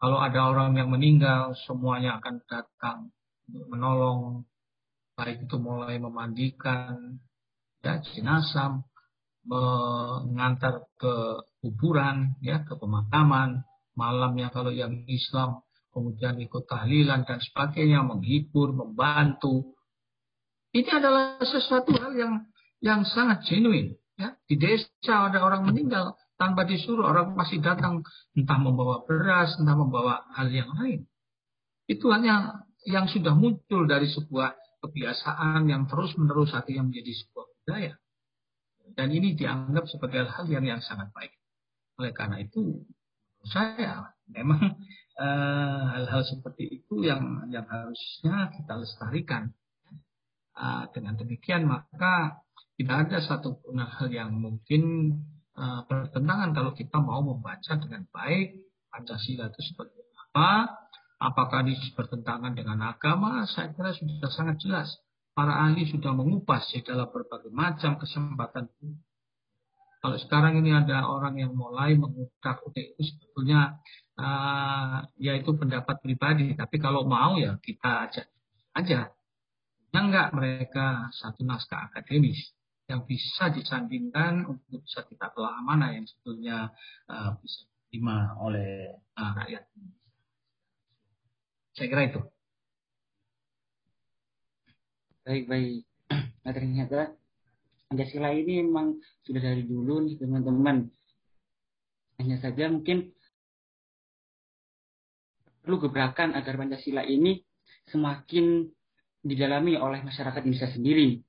Kalau 0.00 0.16
ada 0.16 0.48
orang 0.48 0.72
yang 0.80 0.88
meninggal, 0.88 1.52
semuanya 1.68 2.16
akan 2.16 2.40
datang 2.48 3.12
menolong, 3.50 4.48
baik 5.18 5.44
itu 5.44 5.56
mulai 5.60 6.00
memandikan, 6.00 7.20
ya 7.84 8.00
jenazah, 8.00 8.80
mengantar 9.44 10.88
ke 10.96 11.44
kuburan, 11.60 12.38
ya 12.40 12.64
ke 12.64 12.72
pemakaman, 12.78 13.66
malamnya 13.98 14.48
kalau 14.48 14.72
yang 14.72 15.04
Islam 15.04 15.60
kemudian 15.90 16.38
ikut 16.38 16.66
tahlilan 16.70 17.26
dan 17.26 17.38
sebagainya, 17.42 18.02
menghibur, 18.06 18.72
membantu. 18.72 19.74
Ini 20.70 20.90
adalah 21.02 21.42
sesuatu 21.42 21.90
hal 21.98 22.14
yang 22.14 22.34
yang 22.80 23.04
sangat 23.04 23.44
genuine, 23.44 24.00
Ya, 24.20 24.36
di 24.44 24.60
desa 24.60 25.32
ada 25.32 25.40
orang 25.40 25.64
meninggal 25.64 26.12
tanpa 26.36 26.68
disuruh 26.68 27.08
orang 27.08 27.32
masih 27.32 27.64
datang 27.64 28.04
entah 28.36 28.60
membawa 28.60 29.00
beras, 29.08 29.56
entah 29.56 29.72
membawa 29.72 30.28
hal 30.36 30.52
yang 30.52 30.68
lain. 30.76 31.08
Itu 31.88 32.12
hanya 32.12 32.68
yang 32.84 33.08
sudah 33.08 33.32
muncul 33.32 33.88
dari 33.88 34.12
sebuah 34.12 34.52
kebiasaan 34.84 35.72
yang 35.72 35.88
terus 35.88 36.12
menerus 36.20 36.52
akhirnya 36.52 36.84
menjadi 36.84 37.12
sebuah 37.16 37.44
budaya. 37.48 37.92
Dan 38.92 39.08
ini 39.08 39.32
dianggap 39.32 39.88
sebagai 39.88 40.28
hal 40.28 40.44
yang 40.52 40.68
yang 40.68 40.84
sangat 40.84 41.08
baik. 41.16 41.32
Oleh 41.96 42.12
karena 42.12 42.44
itu, 42.44 42.84
saya 43.48 44.12
memang 44.28 44.76
eh, 45.20 45.82
hal-hal 45.92 46.22
uh, 46.24 46.28
seperti 46.28 46.80
itu 46.80 47.04
yang 47.04 47.44
yang 47.52 47.68
harusnya 47.68 48.48
kita 48.56 48.74
lestarikan. 48.80 49.52
Uh, 50.50 50.84
dengan 50.92 51.16
demikian 51.16 51.64
maka 51.64 52.42
tidak 52.76 53.08
ada 53.08 53.22
satu 53.24 53.62
hal 53.70 54.08
yang 54.12 54.34
mungkin 54.34 55.14
uh, 55.56 55.86
bertentangan 55.88 56.52
kalau 56.52 56.72
kita 56.76 57.00
mau 57.00 57.24
membaca 57.24 57.78
dengan 57.80 58.04
baik 58.12 58.60
Pancasila 58.90 59.48
itu 59.48 59.60
seperti 59.72 60.02
apa, 60.34 60.74
apakah 61.22 61.62
ini 61.62 61.78
bertentangan 61.94 62.52
dengan 62.52 62.82
agama, 62.82 63.46
saya 63.46 63.70
kira 63.72 63.94
sudah 63.94 64.30
sangat 64.34 64.58
jelas. 64.60 64.88
Para 65.30 65.54
ahli 65.64 65.86
sudah 65.86 66.10
mengupas 66.12 66.66
di 66.74 66.82
dalam 66.82 67.06
berbagai 67.08 67.54
macam 67.54 67.96
kesempatan 67.96 68.68
kalau 70.00 70.16
sekarang 70.16 70.56
ini 70.64 70.72
ada 70.72 71.04
orang 71.04 71.36
yang 71.36 71.52
mulai 71.52 71.92
mengutak 71.92 72.64
utik 72.64 72.96
itu 72.96 73.04
sebetulnya 73.04 73.76
uh, 74.20 75.00
ya 75.16 75.32
itu 75.40 75.50
pendapat 75.56 75.96
pribadi. 76.04 76.52
Tapi 76.52 76.76
kalau 76.76 77.08
mau 77.08 77.40
ya 77.40 77.56
kita 77.58 78.06
ajak 78.08 78.26
aja. 78.76 79.00
Yang 79.90 80.04
enggak 80.06 80.28
mereka 80.36 80.86
satu 81.10 81.42
naskah 81.42 81.90
akademis 81.90 82.38
yang 82.86 83.06
bisa 83.06 83.50
disandingkan 83.50 84.46
untuk 84.46 84.82
bisa 84.82 85.06
kita 85.06 85.30
telah 85.30 85.62
mana 85.62 85.94
yang 85.94 86.06
sebetulnya 86.06 86.74
uh, 87.10 87.38
bisa 87.38 87.66
diterima 87.66 88.34
oleh 88.38 88.98
uh, 89.18 89.32
rakyat. 89.34 89.64
Saya 91.74 91.86
kira 91.86 92.02
itu. 92.10 92.20
Baik, 95.24 95.46
baik. 95.46 95.82
Nah, 96.40 96.56
ternyata 96.56 97.12
Pancasila 97.90 98.32
ini 98.32 98.64
memang 98.64 98.96
sudah 99.26 99.44
dari 99.44 99.66
dulu 99.66 100.02
nih 100.02 100.16
teman-teman. 100.16 100.88
Hanya 102.16 102.40
saja 102.40 102.72
mungkin 102.72 103.12
perlu 105.60 105.76
gebrakan 105.88 106.34
agar 106.36 106.56
Pancasila 106.56 107.04
ini 107.04 107.40
semakin 107.88 108.64
didalami 109.20 109.76
oleh 109.76 110.00
masyarakat 110.00 110.40
Indonesia 110.44 110.72
sendiri. 110.72 111.20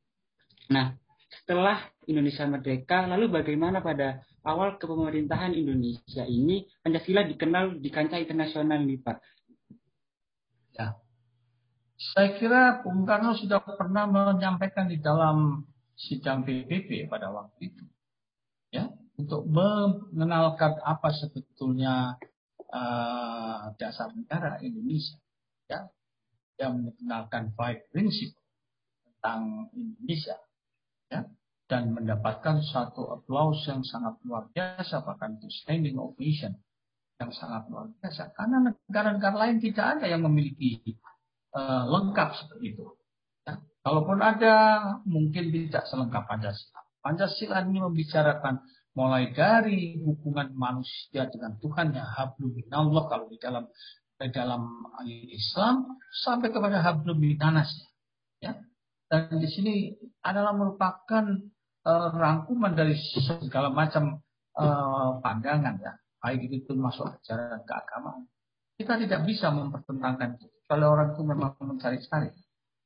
Nah, 0.71 0.95
setelah 1.31 1.79
Indonesia 2.07 2.47
merdeka, 2.47 3.07
lalu 3.07 3.31
bagaimana 3.31 3.83
pada 3.83 4.23
awal 4.43 4.79
kepemerintahan 4.79 5.55
Indonesia 5.55 6.23
ini 6.27 6.67
Pancasila 6.83 7.27
dikenal 7.27 7.79
di 7.79 7.89
kancah 7.91 8.19
internasional 8.19 8.79
nih 8.83 8.99
Pak? 8.99 9.17
Ya, 10.71 10.95
saya 12.15 12.39
kira 12.39 12.81
Bung 12.81 13.05
Karno 13.05 13.37
sudah 13.37 13.61
pernah 13.61 14.07
menyampaikan 14.09 14.89
di 14.89 14.97
dalam 14.97 15.67
sidang 15.93 16.41
PBB 16.41 17.05
pada 17.11 17.29
waktu 17.29 17.69
itu. 17.69 17.83
Ya, 18.71 18.89
untuk 19.19 19.45
mengenalkan 19.45 20.79
apa 20.81 21.11
sebetulnya 21.13 22.17
uh, 22.71 23.75
dasar 23.75 24.09
negara 24.15 24.57
Indonesia. 24.63 25.19
Ya, 25.67 25.87
yang 26.59 26.83
mengenalkan 26.87 27.55
five 27.55 27.85
prinsip 27.91 28.33
tentang 29.05 29.71
Indonesia. 29.75 30.39
Ya, 31.11 31.27
dan 31.67 31.95
mendapatkan 31.95 32.63
satu 32.63 33.11
applause 33.15 33.63
yang 33.67 33.83
sangat 33.83 34.19
luar 34.27 34.47
biasa 34.51 35.03
bahkan 35.07 35.39
itu 35.39 35.47
standing 35.63 35.95
ovation 35.99 36.51
yang 37.19 37.31
sangat 37.31 37.67
luar 37.71 37.87
biasa 37.99 38.31
karena 38.35 38.71
negara-negara 38.71 39.35
lain 39.47 39.63
tidak 39.63 39.99
ada 39.99 40.05
yang 40.11 40.23
memiliki 40.23 40.83
uh, 41.55 41.87
lengkap 41.87 42.35
seperti 42.35 42.75
itu 42.75 42.91
Kalaupun 43.81 44.21
ada, 44.21 44.55
mungkin 45.09 45.49
tidak 45.49 45.89
selengkap 45.89 46.29
Pancasila. 46.29 46.81
Pancasila 47.01 47.65
ini 47.65 47.81
membicarakan 47.81 48.61
mulai 48.91 49.31
dari 49.31 49.95
hubungan 50.03 50.51
manusia 50.51 51.27
dengan 51.31 51.55
Tuhan 51.63 51.95
yang 51.95 52.07
hablum 52.11 52.51
minallah 52.51 53.07
kalau 53.07 53.25
di 53.31 53.39
dalam 53.39 53.67
di 54.19 54.29
dalam 54.29 54.67
Islam 55.31 55.97
sampai 56.23 56.51
kepada 56.51 56.83
hablum 56.83 57.17
minanas 57.17 57.71
ya. 58.43 58.57
Dan 59.11 59.43
di 59.43 59.47
sini 59.51 59.91
adalah 60.23 60.55
merupakan 60.55 61.25
uh, 61.83 62.09
rangkuman 62.15 62.71
dari 62.71 62.95
segala 63.27 63.67
macam 63.67 64.23
uh, 64.55 65.19
pandangan 65.19 65.75
ya, 65.83 65.91
baik 66.23 66.47
itu 66.47 66.71
masuk 66.79 67.11
ajaran 67.11 67.59
keagamaan. 67.67 68.23
Kita 68.79 68.95
tidak 68.95 69.27
bisa 69.27 69.51
mempertentangkan 69.51 70.39
itu. 70.39 70.47
Kalau 70.63 70.95
orang 70.95 71.11
itu 71.11 71.21
memang 71.27 71.59
mencari-cari. 71.59 72.31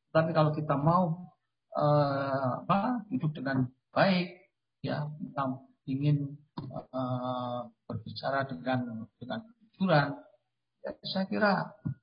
Tapi 0.10 0.32
kalau 0.34 0.50
kita 0.50 0.74
mau 0.74 1.30
uh, 1.78 2.66
apa, 2.66 3.06
hidup 3.14 3.30
dengan 3.36 3.70
baik, 3.94 4.50
ya 4.82 5.06
ingin 5.86 6.38
uh, 6.94 7.66
berbicara 7.86 8.46
dengan 8.50 9.06
dengan 9.22 9.40
kejujuran, 9.46 10.08
ya, 10.82 10.92
saya 11.06 11.26
kira 11.30 11.52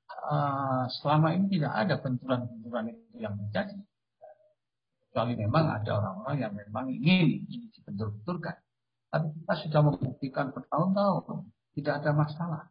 uh, 0.09 0.85
selama 1.03 1.35
ini 1.35 1.59
tidak 1.59 1.73
ada 1.75 1.95
benturan-benturan 1.99 2.95
itu 2.95 3.17
yang 3.19 3.35
terjadi. 3.49 3.79
Kecuali 5.07 5.35
memang 5.37 5.65
ada 5.77 5.91
orang-orang 6.01 6.37
yang 6.41 6.53
memang 6.57 6.87
ingin 6.89 7.45
ini 7.45 7.69
dibentur-benturkan. 7.77 8.57
Tapi 9.13 9.29
kita 9.37 9.55
sudah 9.69 9.81
membuktikan 9.85 10.57
bertahun-tahun 10.57 11.53
tidak 11.77 11.95
ada 12.01 12.11
masalah. 12.17 12.65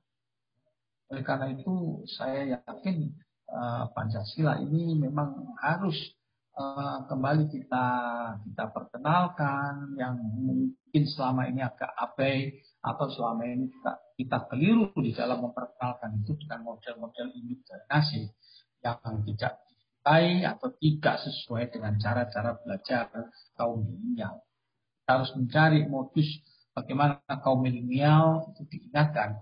Oleh 1.13 1.21
karena 1.21 1.53
itu 1.53 2.01
saya 2.09 2.57
yakin 2.65 3.13
Eh, 3.51 3.85
Pancasila 3.91 4.63
ini 4.63 4.95
memang 4.95 5.51
harus 5.59 5.99
uh, 6.57 7.07
kembali 7.07 7.47
kita 7.47 7.85
kita 8.43 8.65
perkenalkan 8.71 9.95
yang 9.95 10.15
mungkin 10.19 11.03
selama 11.07 11.47
ini 11.47 11.63
agak 11.63 11.91
abai 11.95 12.61
atau 12.81 13.07
selama 13.13 13.45
ini 13.45 13.69
kita, 13.69 13.91
kita 14.17 14.37
keliru 14.49 14.91
di 14.99 15.11
dalam 15.13 15.45
memperkenalkan 15.45 16.21
itu 16.23 16.33
dengan 16.41 16.65
model-model 16.65 17.27
indoktrinasi 17.31 18.31
yang 18.81 18.97
tidak 19.29 19.61
disukai 19.69 20.41
atau 20.41 20.69
tidak 20.81 21.15
sesuai 21.21 21.63
dengan 21.69 21.93
cara-cara 22.01 22.57
belajar 22.57 23.05
kaum 23.53 23.85
milenial. 23.85 24.41
Kita 25.01 25.11
harus 25.21 25.31
mencari 25.37 25.85
modus 25.85 26.27
bagaimana 26.73 27.21
kaum 27.45 27.61
milenial 27.61 28.49
itu 28.55 28.65
diingatkan 28.65 29.37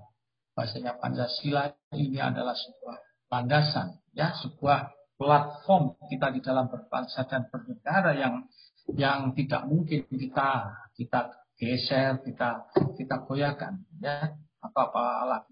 bahasanya 0.59 0.99
Pancasila 0.99 1.71
ini 1.95 2.19
adalah 2.19 2.51
sebuah 2.51 2.97
landasan 3.31 3.95
ya 4.11 4.35
sebuah 4.43 4.98
platform 5.19 5.99
kita 6.07 6.31
di 6.31 6.39
dalam 6.39 6.71
berbangsa 6.71 7.27
dan 7.27 7.51
bernegara 7.51 8.15
yang 8.15 8.47
yang 8.95 9.35
tidak 9.35 9.67
mungkin 9.67 10.07
kita 10.07 10.71
kita 10.95 11.35
geser 11.59 12.23
kita 12.23 12.71
kita 12.95 13.15
goyahkan 13.27 13.83
ya. 13.99 14.31
Apa 14.59 14.91
apa 14.91 15.03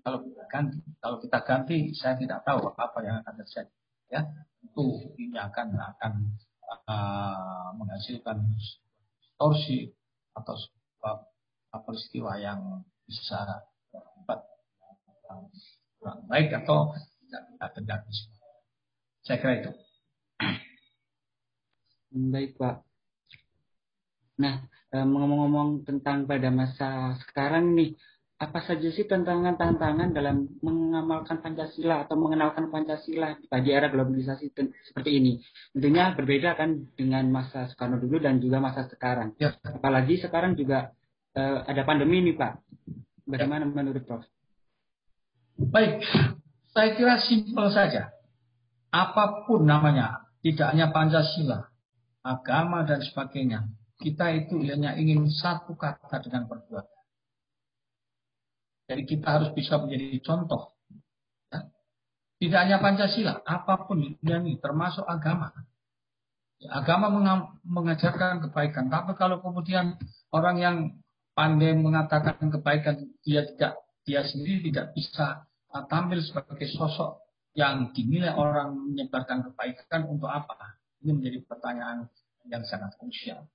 kalau 0.03 0.19
kita 0.23 0.43
ganti. 0.51 0.79
Kalau 0.99 1.17
kita 1.19 1.39
ganti 1.43 1.91
saya 1.95 2.15
tidak 2.15 2.43
tahu 2.47 2.71
apa 2.71 2.97
yang 3.03 3.19
akan 3.19 3.35
terjadi 3.43 3.75
ya. 4.07 4.21
Itu 4.63 5.15
ini 5.19 5.35
akan 5.35 5.67
akan 5.75 6.13
uh, 6.87 7.69
menghasilkan 7.75 8.39
torsi 9.35 9.91
atau 10.35 10.55
sebuah 10.55 11.23
peristiwa 11.87 12.35
yang 12.39 12.83
bisa 13.07 13.63
kurang 15.99 16.23
baik 16.27 16.51
atau 16.63 16.95
tidak 17.27 17.71
terjadi. 17.75 18.36
Saya 19.27 19.43
kira 19.43 19.53
itu. 19.59 19.71
Baik 22.31 22.55
Pak. 22.55 22.75
Nah, 24.39 24.63
eh, 24.95 25.03
ngomong-ngomong 25.03 25.83
tentang 25.83 26.23
pada 26.23 26.47
masa 26.47 27.19
sekarang 27.27 27.75
nih, 27.75 27.99
apa 28.37 28.61
saja 28.63 28.87
sih 28.93 29.03
tantangan-tantangan 29.09 30.13
dalam 30.13 30.47
mengamalkan 30.61 31.41
Pancasila 31.41 32.05
atau 32.05 32.15
mengenalkan 32.15 32.69
Pancasila 32.71 33.35
pada 33.49 33.67
era 33.67 33.91
globalisasi 33.91 34.53
seperti 34.87 35.09
ini? 35.19 35.41
Tentunya 35.75 36.13
berbeda 36.13 36.55
kan 36.55 36.87
dengan 36.95 37.27
masa 37.27 37.67
Soekarno 37.67 37.99
dulu 37.99 38.21
dan 38.21 38.37
juga 38.39 38.61
masa 38.61 38.85
sekarang. 38.87 39.33
Ya. 39.41 39.57
Apalagi 39.65 40.21
sekarang 40.21 40.53
juga 40.53 40.93
uh, 41.33 41.65
ada 41.65 41.81
pandemi 41.81 42.21
nih 42.29 42.37
Pak. 42.37 42.53
Bagaimana 43.25 43.65
ya. 43.65 43.73
menurut 43.73 44.05
Prof? 44.05 44.23
Baik, 45.57 46.05
saya 46.69 46.93
kira 46.93 47.17
simpel 47.17 47.73
saja. 47.73 48.16
Apa 48.91 49.43
pun 49.43 49.67
namanya, 49.67 50.27
tidak 50.39 50.71
hanya 50.71 50.87
Pancasila, 50.95 51.67
agama 52.23 52.87
dan 52.87 53.03
sebagainya. 53.03 53.67
Kita 53.97 54.29
itu 54.31 54.61
hanya 54.63 54.93
ingin 54.95 55.27
satu 55.27 55.73
kata 55.73 56.21
dengan 56.23 56.45
perbuatan. 56.45 57.01
Jadi 58.87 59.03
kita 59.03 59.27
harus 59.27 59.49
bisa 59.51 59.75
menjadi 59.81 60.21
contoh. 60.23 60.71
Ya. 61.51 61.67
Tidak 62.39 62.59
hanya 62.63 62.77
Pancasila, 62.79 63.43
apa 63.43 63.89
pun 63.89 63.99
di 63.99 64.15
dunia 64.21 64.39
ini, 64.39 64.55
termasuk 64.61 65.03
agama. 65.03 65.51
Ya, 66.57 66.79
agama 66.79 67.11
mengajarkan 67.67 68.47
kebaikan, 68.47 68.87
tapi 68.87 69.13
kalau 69.19 69.43
kemudian 69.43 69.99
orang 70.31 70.57
yang 70.57 70.77
pandai 71.37 71.77
mengatakan 71.77 72.41
kebaikan 72.49 73.13
dia 73.21 73.45
tidak 73.45 73.77
dia 74.07 74.25
sendiri 74.25 74.73
tidak 74.73 74.89
bisa 74.97 75.45
uh, 75.69 75.85
tampil 75.85 76.17
sebagai 76.25 76.65
sosok 76.73 77.26
yang 77.57 77.89
dinilai 77.89 78.37
orang 78.37 78.77
menyebarkan 78.93 79.49
kebaikan 79.49 80.05
untuk 80.05 80.29
apa? 80.29 80.77
Ini 81.01 81.09
menjadi 81.17 81.41
pertanyaan 81.49 82.05
yang 82.45 82.61
sangat 82.69 82.93
krusial. 83.01 83.49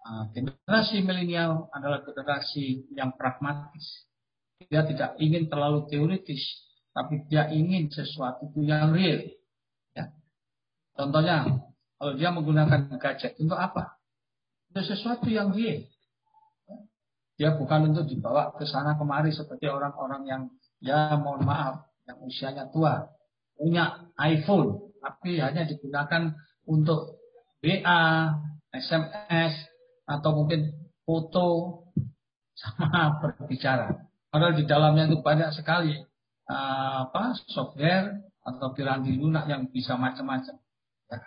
Uh, 0.00 0.30
generasi 0.32 1.02
milenial 1.02 1.66
adalah 1.74 2.06
generasi 2.06 2.86
yang 2.94 3.10
pragmatis. 3.18 4.06
Dia 4.70 4.86
tidak 4.86 5.18
ingin 5.18 5.50
terlalu 5.50 5.90
teoritis, 5.90 6.40
tapi 6.94 7.26
dia 7.26 7.50
ingin 7.50 7.90
sesuatu 7.90 8.54
yang 8.62 8.94
real. 8.94 9.18
Ya. 9.98 10.14
Contohnya, 10.94 11.66
kalau 11.98 12.12
dia 12.14 12.30
menggunakan 12.30 12.96
gadget 13.02 13.34
untuk 13.42 13.58
apa? 13.58 13.98
Untuk 14.70 14.94
sesuatu 14.94 15.26
yang 15.26 15.50
real. 15.50 15.90
Dia 17.34 17.58
bukan 17.58 17.90
untuk 17.90 18.06
dibawa 18.06 18.54
ke 18.54 18.62
sana 18.62 18.94
kemari 18.94 19.34
seperti 19.34 19.66
orang-orang 19.66 20.22
yang 20.28 20.42
ya 20.78 21.18
mohon 21.18 21.42
maaf 21.42 21.88
yang 22.06 22.20
usianya 22.24 22.68
tua 22.68 23.10
punya 23.60 24.08
iPhone 24.16 24.88
tapi 25.04 25.36
hanya 25.36 25.68
digunakan 25.68 26.32
untuk 26.64 27.20
WA, 27.60 28.32
SMS 28.72 29.52
atau 30.08 30.30
mungkin 30.32 30.72
foto 31.04 31.48
sama 32.56 32.88
berbicara. 33.20 34.08
Padahal 34.30 34.54
di 34.56 34.64
dalamnya 34.64 35.10
itu 35.10 35.20
banyak 35.20 35.50
sekali 35.52 35.98
uh, 36.48 37.08
apa 37.08 37.36
software 37.50 38.22
atau 38.46 38.72
piranti 38.72 39.12
lunak 39.18 39.44
yang 39.50 39.68
bisa 39.68 39.98
macam-macam. 39.98 40.56
Ya. 41.10 41.18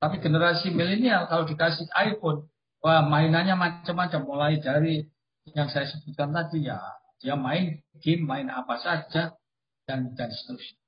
Tapi 0.00 0.16
generasi 0.22 0.72
milenial 0.72 1.28
kalau 1.28 1.44
dikasih 1.44 1.90
iPhone, 1.92 2.48
wah 2.80 3.04
mainannya 3.04 3.58
macam-macam 3.58 4.20
mulai 4.24 4.62
dari 4.62 5.04
yang 5.52 5.68
saya 5.68 5.86
sebutkan 5.90 6.32
tadi 6.32 6.66
ya 6.66 6.78
dia 7.22 7.38
main 7.38 7.80
game 8.02 8.26
main 8.26 8.48
apa 8.50 8.78
saja 8.78 9.34
dan 9.84 10.14
dan 10.14 10.30
seterusnya. 10.30 10.85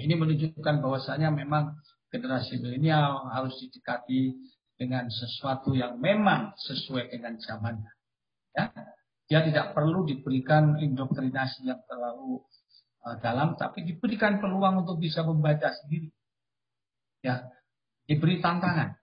Ini 0.00 0.16
menunjukkan 0.16 0.80
bahwasanya 0.80 1.28
memang 1.28 1.76
generasi 2.10 2.58
milenial 2.58 3.30
harus 3.30 3.54
didekati 3.60 4.34
dengan 4.80 5.12
sesuatu 5.12 5.76
yang 5.76 6.00
memang 6.00 6.56
sesuai 6.56 7.12
dengan 7.12 7.36
zamannya. 7.36 7.92
Ya, 8.56 8.72
dia 9.30 9.40
tidak 9.46 9.76
perlu 9.76 10.08
diberikan 10.08 10.80
indoktrinasi 10.80 11.68
yang 11.68 11.78
terlalu 11.86 12.42
uh, 13.06 13.16
dalam, 13.20 13.54
tapi 13.60 13.84
diberikan 13.86 14.40
peluang 14.40 14.82
untuk 14.82 14.98
bisa 14.98 15.22
membaca 15.22 15.70
sendiri. 15.70 16.10
Ya, 17.20 17.46
diberi 18.08 18.40
tantangan. 18.40 18.96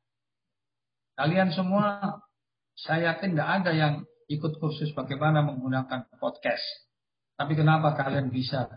Kalian 1.16 1.54
semua, 1.54 2.20
saya 2.74 3.14
yakin 3.14 3.38
tidak 3.38 3.50
ada 3.62 3.72
yang 3.72 3.94
ikut 4.28 4.60
kursus 4.60 4.92
bagaimana 4.92 5.46
menggunakan 5.46 6.10
podcast. 6.20 6.66
Tapi 7.38 7.54
kenapa 7.54 7.94
kalian 7.94 8.34
bisa? 8.34 8.68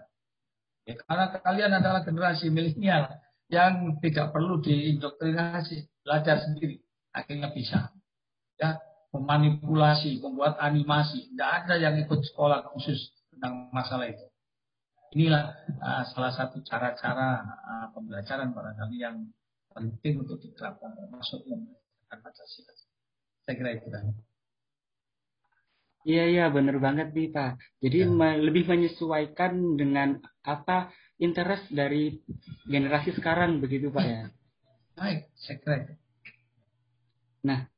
Karena 0.98 1.30
kalian 1.34 1.72
adalah 1.76 2.00
generasi 2.02 2.48
milenial 2.48 3.10
yang 3.50 3.98
tidak 3.98 4.30
perlu 4.30 4.62
diindoktrinasi, 4.62 6.06
belajar 6.06 6.38
sendiri. 6.42 6.78
Akhirnya 7.10 7.50
bisa. 7.50 7.90
Ya, 8.56 8.78
memanipulasi, 9.10 10.22
membuat 10.22 10.58
animasi. 10.62 11.34
Tidak 11.34 11.50
ada 11.64 11.74
yang 11.76 11.98
ikut 11.98 12.22
sekolah 12.30 12.70
khusus 12.70 13.10
tentang 13.34 13.68
masalah 13.74 14.06
itu. 14.06 14.24
Inilah 15.18 15.58
uh, 15.82 16.06
salah 16.14 16.30
satu 16.30 16.62
cara-cara 16.62 17.42
uh, 17.42 17.86
pembelajaran 17.90 18.54
barangkali 18.54 18.96
yang 19.02 19.26
penting 19.74 20.22
untuk 20.22 20.38
diterapkan 20.38 20.94
termasuk 20.94 21.42
yang 21.50 21.66
Pancasila. 22.10 22.74
Saya 23.46 23.54
kira 23.54 23.70
itu. 23.78 23.86
Iya 26.00 26.24
iya 26.32 26.44
benar 26.48 26.80
banget 26.80 27.12
nih 27.12 27.28
Pak. 27.28 27.60
Jadi 27.84 27.98
ya. 28.04 28.08
me 28.08 28.28
lebih 28.40 28.64
menyesuaikan 28.64 29.76
dengan 29.76 30.16
apa 30.40 30.88
interest 31.20 31.68
dari 31.68 32.16
generasi 32.64 33.12
sekarang 33.12 33.60
begitu 33.60 33.92
Pak 33.92 34.04
ya. 34.08 34.22
Baik, 34.96 35.28
saya 35.36 35.56
kira. 35.60 35.76
Nah, 37.44 37.68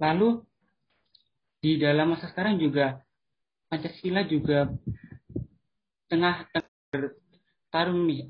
lalu 0.00 0.44
di 1.64 1.80
dalam 1.80 2.12
masa 2.12 2.28
sekarang 2.28 2.60
juga 2.60 3.00
Pancasila 3.72 4.22
juga 4.28 4.68
tengah 6.12 6.46
bertarung 6.92 8.04
nih 8.04 8.28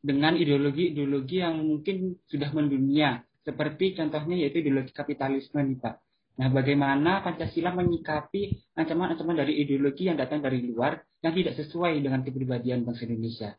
dengan 0.00 0.34
ideologi-ideologi 0.40 1.44
yang 1.44 1.60
mungkin 1.60 2.16
sudah 2.24 2.48
mendunia 2.56 3.20
seperti 3.44 3.92
contohnya 3.94 4.40
yaitu 4.40 4.64
ideologi 4.64 4.96
kapitalisme 4.96 5.60
nih 5.60 5.78
Pak. 5.78 6.07
Nah, 6.38 6.54
bagaimana 6.54 7.18
Pancasila 7.26 7.74
menyikapi 7.74 8.70
ancaman-ancaman 8.78 9.42
dari 9.42 9.58
ideologi 9.58 10.06
yang 10.06 10.14
datang 10.14 10.38
dari 10.38 10.62
luar 10.62 11.02
yang 11.18 11.34
tidak 11.34 11.58
sesuai 11.58 11.98
dengan 11.98 12.22
kepribadian 12.22 12.86
bangsa 12.86 13.10
Indonesia? 13.10 13.58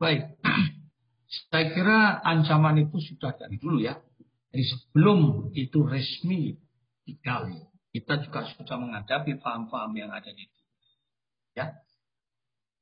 Baik, 0.00 0.40
saya 1.52 1.66
kira 1.76 2.24
ancaman 2.24 2.80
itu 2.80 2.96
sudah 3.12 3.36
dari 3.36 3.60
dulu 3.60 3.76
ya. 3.84 4.00
Jadi 4.50 4.64
sebelum 4.66 5.52
itu 5.52 5.84
resmi 5.84 6.56
dikali, 7.04 7.60
kita 7.92 8.24
juga 8.24 8.48
sudah 8.56 8.76
menghadapi 8.80 9.36
paham-paham 9.38 9.92
yang 10.00 10.10
ada 10.10 10.32
di 10.32 10.48
itu. 10.48 10.60
Ya. 11.54 11.76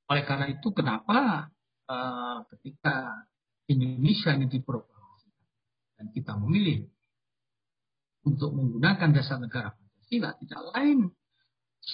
Oleh 0.07 0.23
karena 0.23 0.55
itu, 0.55 0.71
kenapa 0.71 1.51
uh, 1.91 2.47
ketika 2.55 3.27
Indonesia 3.69 4.33
ini 4.39 4.47
diproklamasikan 4.49 5.49
dan 5.99 6.07
kita 6.15 6.33
memilih 6.41 6.89
untuk 8.29 8.53
menggunakan 8.53 9.09
dasar 9.17 9.41
negara 9.41 9.73
Pancasila. 9.73 10.37
Tidak 10.37 10.63
lain 10.77 11.09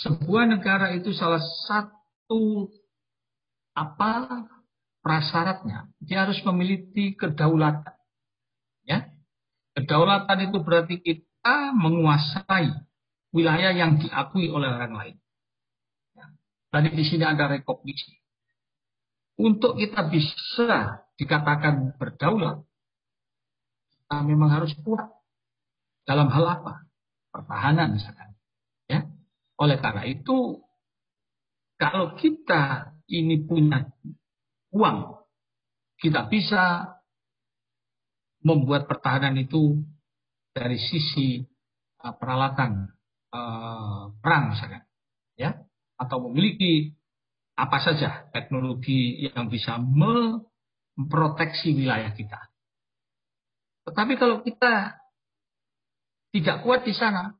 sebuah 0.02 0.44
negara 0.50 0.90
itu 0.94 1.14
salah 1.14 1.42
satu 1.66 2.70
apa 3.74 4.46
prasyaratnya. 5.02 5.90
Dia 6.02 6.26
harus 6.26 6.38
memiliki 6.42 7.14
kedaulatan. 7.14 7.94
Ya. 8.86 9.10
Kedaulatan 9.74 10.50
itu 10.50 10.58
berarti 10.62 10.98
kita 11.02 11.74
menguasai 11.74 12.70
wilayah 13.34 13.74
yang 13.74 13.98
diakui 13.98 14.50
oleh 14.50 14.70
orang 14.70 14.94
lain. 14.94 15.16
Ya. 16.14 16.26
tadi 16.70 16.94
di 16.94 17.04
sini 17.06 17.26
ada 17.26 17.50
rekognisi. 17.50 18.14
Untuk 19.34 19.74
kita 19.82 20.06
bisa 20.06 21.02
dikatakan 21.18 21.98
berdaulat 21.98 22.62
kita 24.04 24.20
memang 24.20 24.50
harus 24.52 24.70
kuat 24.84 25.13
dalam 26.04 26.28
hal 26.28 26.44
apa? 26.60 26.84
Pertahanan 27.32 27.96
misalkan. 27.96 28.36
Ya. 28.88 29.08
Oleh 29.58 29.80
karena 29.80 30.04
itu, 30.06 30.60
kalau 31.80 32.14
kita 32.14 32.94
ini 33.10 33.42
punya 33.44 33.90
uang, 34.72 35.26
kita 35.98 36.28
bisa 36.28 36.94
membuat 38.44 38.86
pertahanan 38.86 39.34
itu 39.40 39.80
dari 40.52 40.76
sisi 40.76 41.42
uh, 42.04 42.14
peralatan 42.14 42.92
uh, 43.32 44.12
perang 44.20 44.52
misalkan, 44.52 44.84
ya, 45.34 45.56
atau 45.96 46.28
memiliki 46.28 46.92
apa 47.54 47.78
saja 47.80 48.28
teknologi 48.34 49.24
yang 49.24 49.46
bisa 49.48 49.78
memproteksi 49.78 51.72
wilayah 51.72 52.12
kita. 52.12 52.50
Tetapi 53.88 54.16
kalau 54.18 54.42
kita 54.42 55.03
tidak 56.34 56.66
kuat 56.66 56.82
di 56.82 56.90
sana, 56.90 57.30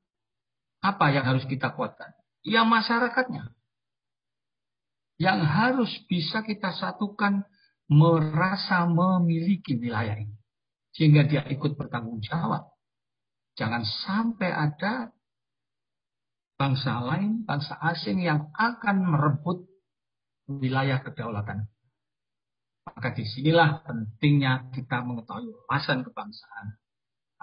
apa 0.78 1.11
yang 1.11 1.26
harus 1.26 1.42
kita 1.50 1.74
kuatkan? 1.74 2.14
Ya 2.46 2.62
masyarakatnya. 2.62 3.50
Yang 5.18 5.40
harus 5.50 5.92
bisa 6.07 6.46
kita 6.46 6.70
satukan 6.70 7.42
merasa 7.90 8.87
memiliki 8.87 9.74
wilayah 9.74 10.14
ini. 10.14 10.38
Sehingga 10.94 11.26
dia 11.26 11.42
ikut 11.50 11.74
bertanggung 11.74 12.22
jawab. 12.22 12.70
Jangan 13.59 13.83
sampai 13.83 14.50
ada 14.54 15.11
bangsa 16.54 17.02
lain, 17.02 17.42
bangsa 17.42 17.74
asing 17.90 18.22
yang 18.22 18.54
akan 18.54 19.11
merebut 19.11 19.66
wilayah 20.46 21.02
kedaulatan. 21.02 21.66
Maka 22.87 23.11
di 23.11 23.26
sinilah 23.26 23.83
pentingnya 23.83 24.70
kita 24.70 25.02
mengetahui 25.02 25.50
wawasan 25.50 26.07
kebangsaan 26.07 26.78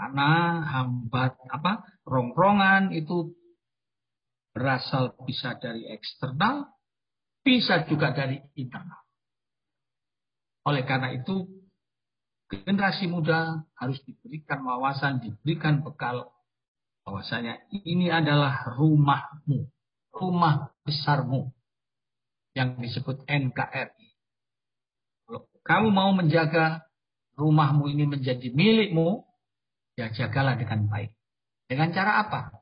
karena 0.01 0.65
hambat 0.65 1.37
apa 1.45 1.85
rongrongan 2.09 2.89
itu 2.89 3.37
berasal 4.49 5.13
bisa 5.29 5.53
dari 5.61 5.85
eksternal, 5.93 6.73
bisa 7.45 7.85
juga 7.85 8.09
dari 8.09 8.41
internal. 8.57 8.97
Oleh 10.65 10.89
karena 10.89 11.13
itu, 11.13 11.45
generasi 12.49 13.05
muda 13.13 13.61
harus 13.77 14.01
diberikan 14.01 14.65
wawasan, 14.65 15.21
diberikan 15.21 15.85
bekal 15.85 16.33
bahwasanya 17.05 17.61
ini 17.69 18.09
adalah 18.09 18.73
rumahmu, 18.73 19.69
rumah 20.17 20.73
besarmu 20.81 21.53
yang 22.57 22.73
disebut 22.81 23.21
NKRI. 23.29 24.09
Kalau 25.29 25.45
kamu 25.61 25.87
mau 25.93 26.09
menjaga 26.09 26.89
rumahmu 27.37 27.85
ini 27.85 28.09
menjadi 28.09 28.49
milikmu, 28.49 29.29
ya 29.95 30.11
jagalah 30.11 30.55
dengan 30.55 30.87
baik. 30.87 31.11
Dengan 31.67 31.91
cara 31.95 32.27
apa? 32.27 32.61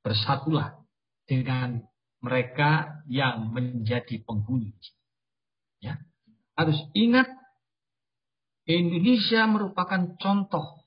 bersatulah 0.00 0.80
dengan 1.28 1.84
mereka 2.20 3.04
yang 3.08 3.52
menjadi 3.52 4.20
penghuni. 4.24 4.76
Ya. 5.80 6.00
Harus 6.56 6.76
ingat 6.92 7.28
Indonesia 8.68 9.48
merupakan 9.48 10.16
contoh 10.20 10.84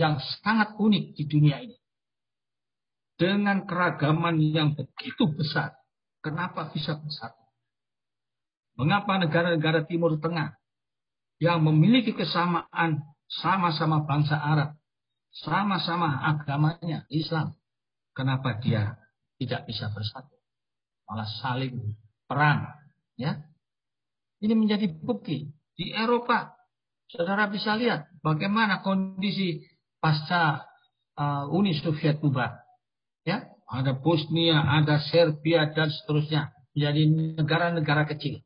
yang 0.00 0.16
sangat 0.40 0.76
unik 0.80 1.04
di 1.16 1.24
dunia 1.28 1.60
ini. 1.60 1.76
Dengan 3.20 3.68
keragaman 3.68 4.40
yang 4.40 4.72
begitu 4.72 5.28
besar. 5.36 5.76
Kenapa 6.24 6.72
bisa 6.72 6.96
bersatu? 6.96 7.44
Mengapa 8.78 9.20
negara-negara 9.20 9.84
Timur 9.84 10.16
Tengah 10.16 10.56
yang 11.42 11.60
memiliki 11.60 12.14
kesamaan 12.14 13.04
sama-sama 13.28 14.06
bangsa 14.06 14.38
Arab, 14.38 14.78
sama-sama 15.32 16.20
agamanya 16.20 17.08
Islam, 17.08 17.56
kenapa 18.12 18.60
dia 18.60 19.00
tidak 19.40 19.64
bisa 19.64 19.88
bersatu? 19.88 20.36
Malah 21.08 21.28
saling 21.40 21.96
perang, 22.28 22.68
ya. 23.16 23.40
Ini 24.42 24.52
menjadi 24.52 24.92
bukti 24.92 25.48
di 25.76 25.86
Eropa. 25.94 26.52
Saudara 27.08 27.48
bisa 27.48 27.76
lihat 27.76 28.08
bagaimana 28.24 28.80
kondisi 28.80 29.60
pasca 30.00 30.64
uh, 31.16 31.44
Uni 31.52 31.76
Soviet 31.76 32.18
bubar. 32.18 32.60
Ya, 33.22 33.52
ada 33.68 33.94
Bosnia, 33.94 34.60
ada 34.60 34.98
Serbia 35.12 35.70
dan 35.72 35.88
seterusnya. 35.92 36.50
Menjadi 36.72 37.02
negara-negara 37.36 38.08
kecil 38.08 38.40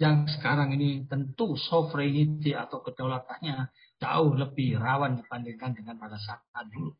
yang 0.00 0.26
sekarang 0.26 0.74
ini 0.74 1.06
tentu 1.06 1.54
sovereignty 1.54 2.56
atau 2.56 2.80
kedaulatannya 2.80 3.68
jauh 4.00 4.32
lebih 4.32 4.80
rawan 4.80 5.20
dibandingkan 5.20 5.76
dengan 5.76 6.00
pada 6.00 6.16
saat 6.16 6.40
dulu. 6.72 6.96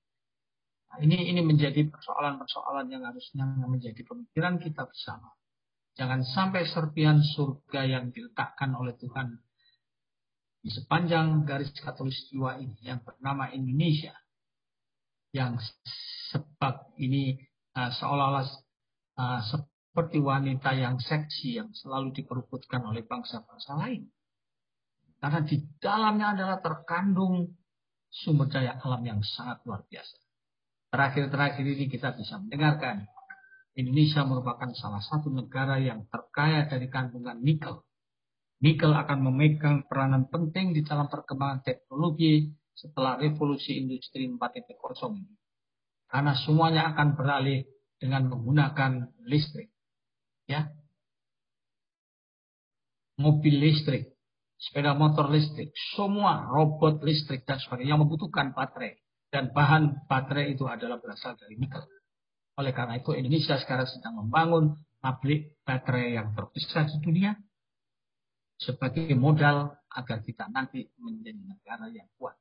Nah, 0.90 0.98
ini 1.00 1.32
ini 1.32 1.40
menjadi 1.40 1.88
persoalan-persoalan 1.88 2.86
yang 2.92 3.08
harusnya 3.08 3.48
menjadi 3.64 4.04
pemikiran 4.04 4.60
kita 4.60 4.84
bersama. 4.84 5.32
Jangan 5.96 6.22
sampai 6.22 6.68
serpian 6.68 7.18
surga 7.24 7.82
yang 7.88 8.04
diletakkan 8.12 8.76
oleh 8.76 8.94
Tuhan 9.00 9.38
di 10.60 10.68
sepanjang 10.68 11.48
garis 11.48 11.72
katulistiwa 11.80 12.60
ini 12.60 12.76
yang 12.84 13.00
bernama 13.00 13.48
Indonesia 13.48 14.12
yang 15.32 15.56
sebab 16.30 16.94
ini 17.00 17.38
uh, 17.78 17.90
seolah-olah 17.96 18.46
uh, 19.16 19.40
seperti 19.46 20.18
wanita 20.20 20.74
yang 20.76 21.00
seksi 21.00 21.58
yang 21.62 21.70
selalu 21.72 22.12
diperbutkan 22.12 22.82
oleh 22.84 23.06
bangsa-bangsa 23.06 23.78
lain. 23.78 24.10
Karena 25.20 25.40
di 25.44 25.56
dalamnya 25.76 26.26
adalah 26.32 26.58
terkandung 26.64 27.44
sumber 28.08 28.48
daya 28.48 28.80
alam 28.80 29.04
yang 29.04 29.20
sangat 29.20 29.60
luar 29.68 29.84
biasa. 29.84 30.16
Terakhir-terakhir 30.90 31.62
ini 31.62 31.86
kita 31.86 32.16
bisa 32.16 32.40
mendengarkan 32.40 33.06
Indonesia 33.76 34.26
merupakan 34.26 34.72
salah 34.74 34.98
satu 34.98 35.30
negara 35.30 35.78
yang 35.78 36.08
terkaya 36.10 36.66
dari 36.66 36.90
kandungan 36.90 37.38
nikel. 37.38 37.84
Nikel 38.60 38.90
akan 38.92 39.18
memegang 39.30 39.86
peranan 39.86 40.26
penting 40.26 40.74
di 40.74 40.82
dalam 40.82 41.06
perkembangan 41.06 41.62
teknologi 41.62 42.50
setelah 42.74 43.20
revolusi 43.20 43.78
industri 43.78 44.26
4.0 44.26 44.66
ini. 45.20 45.36
Karena 46.10 46.34
semuanya 46.34 46.90
akan 46.90 47.14
beralih 47.14 47.62
dengan 48.00 48.26
menggunakan 48.32 49.20
listrik 49.28 49.70
ya 50.50 50.66
mobil 53.20 53.54
listrik, 53.54 54.09
sepeda 54.60 54.92
motor 54.92 55.32
listrik, 55.32 55.72
semua 55.96 56.44
robot 56.44 57.00
listrik 57.00 57.48
dan 57.48 57.56
sebagainya 57.56 57.96
yang 57.96 58.04
membutuhkan 58.04 58.52
baterai 58.52 59.00
dan 59.32 59.56
bahan 59.56 60.04
baterai 60.04 60.52
itu 60.52 60.68
adalah 60.68 61.00
berasal 61.00 61.32
dari 61.40 61.56
nikel. 61.56 61.80
Oleh 62.60 62.76
karena 62.76 63.00
itu 63.00 63.16
Indonesia 63.16 63.56
sekarang 63.56 63.88
sedang 63.88 64.20
membangun 64.20 64.76
pabrik 65.00 65.56
baterai 65.64 66.20
yang 66.20 66.36
terbesar 66.36 66.92
di 66.92 67.00
dunia 67.00 67.32
sebagai 68.60 69.08
modal 69.16 69.72
agar 69.96 70.20
kita 70.20 70.44
nanti 70.52 70.84
menjadi 71.00 71.40
negara 71.40 71.88
yang 71.88 72.06
kuat. 72.20 72.36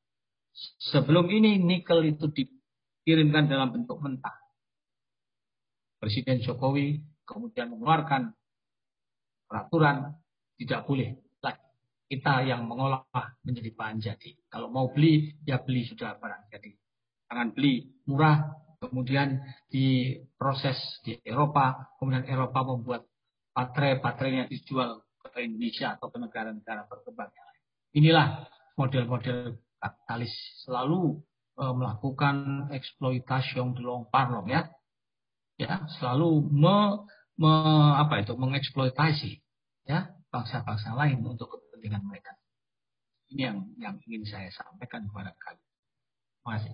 Sebelum 0.91 1.31
ini 1.31 1.55
nikel 1.55 2.03
itu 2.03 2.27
dikirimkan 2.27 3.47
dalam 3.47 3.71
bentuk 3.71 4.03
mentah. 4.03 4.35
Presiden 6.03 6.43
Jokowi 6.43 6.99
kemudian 7.23 7.71
mengeluarkan 7.71 8.35
peraturan 9.47 10.19
tidak 10.59 10.83
boleh 10.83 11.15
kita 12.09 12.41
yang 12.41 12.65
mengolah 12.65 13.05
menjadi 13.45 13.69
bahan 13.77 14.01
jadi. 14.01 14.33
Kalau 14.49 14.73
mau 14.73 14.89
beli, 14.89 15.37
ya 15.45 15.61
beli 15.61 15.85
sudah 15.85 16.17
barang 16.17 16.49
jadi. 16.49 16.73
Jangan 17.29 17.53
beli 17.53 17.85
murah, 18.09 18.49
kemudian 18.81 19.37
diproses 19.69 20.81
di 21.05 21.21
Eropa, 21.21 21.93
kemudian 22.01 22.25
Eropa 22.25 22.65
membuat 22.65 23.05
baterai-baterainya 23.53 24.49
dijual 24.49 25.05
ke 25.21 25.45
Indonesia 25.45 25.93
atau 25.93 26.09
ke 26.09 26.17
negara-negara 26.17 26.89
berkembang 26.89 27.29
Inilah 27.93 28.49
model-model 28.73 29.61
kapitalis 29.77 30.33
selalu 30.65 31.21
e, 31.57 31.63
melakukan 31.73 32.69
eksploitasi 32.73 33.57
di 33.57 33.81
long 33.85 34.09
parlong 34.09 34.49
ya. 34.49 34.65
Ya, 35.59 35.85
selalu 35.99 36.49
me, 36.49 37.05
me, 37.35 37.51
apa 37.99 38.23
itu 38.23 38.33
mengeksploitasi 38.33 39.43
ya 39.89 40.13
bangsa-bangsa 40.31 40.95
lain 40.95 41.25
untuk 41.25 41.68
kepentingan 41.79 42.03
mereka. 42.03 42.35
Ini 43.31 43.41
yang 43.47 43.57
yang 43.79 43.95
ingin 44.03 44.27
saya 44.27 44.51
sampaikan 44.51 45.07
kepada 45.07 45.31
kalian. 45.39 45.63
Terima 45.63 46.51
kasih. 46.59 46.73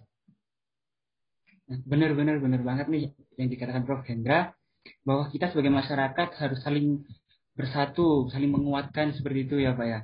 Benar-benar 1.85 2.35
benar 2.41 2.61
banget 2.65 2.89
nih 2.89 3.13
yang 3.37 3.49
dikatakan 3.53 3.85
Prof 3.85 4.01
Hendra 4.09 4.57
bahwa 5.05 5.29
kita 5.29 5.53
sebagai 5.53 5.69
masyarakat 5.69 6.29
harus 6.41 6.59
saling 6.65 7.05
bersatu, 7.53 8.25
saling 8.33 8.49
menguatkan 8.49 9.13
seperti 9.13 9.45
itu 9.45 9.55
ya 9.61 9.77
Pak 9.77 9.85
ya. 9.85 9.99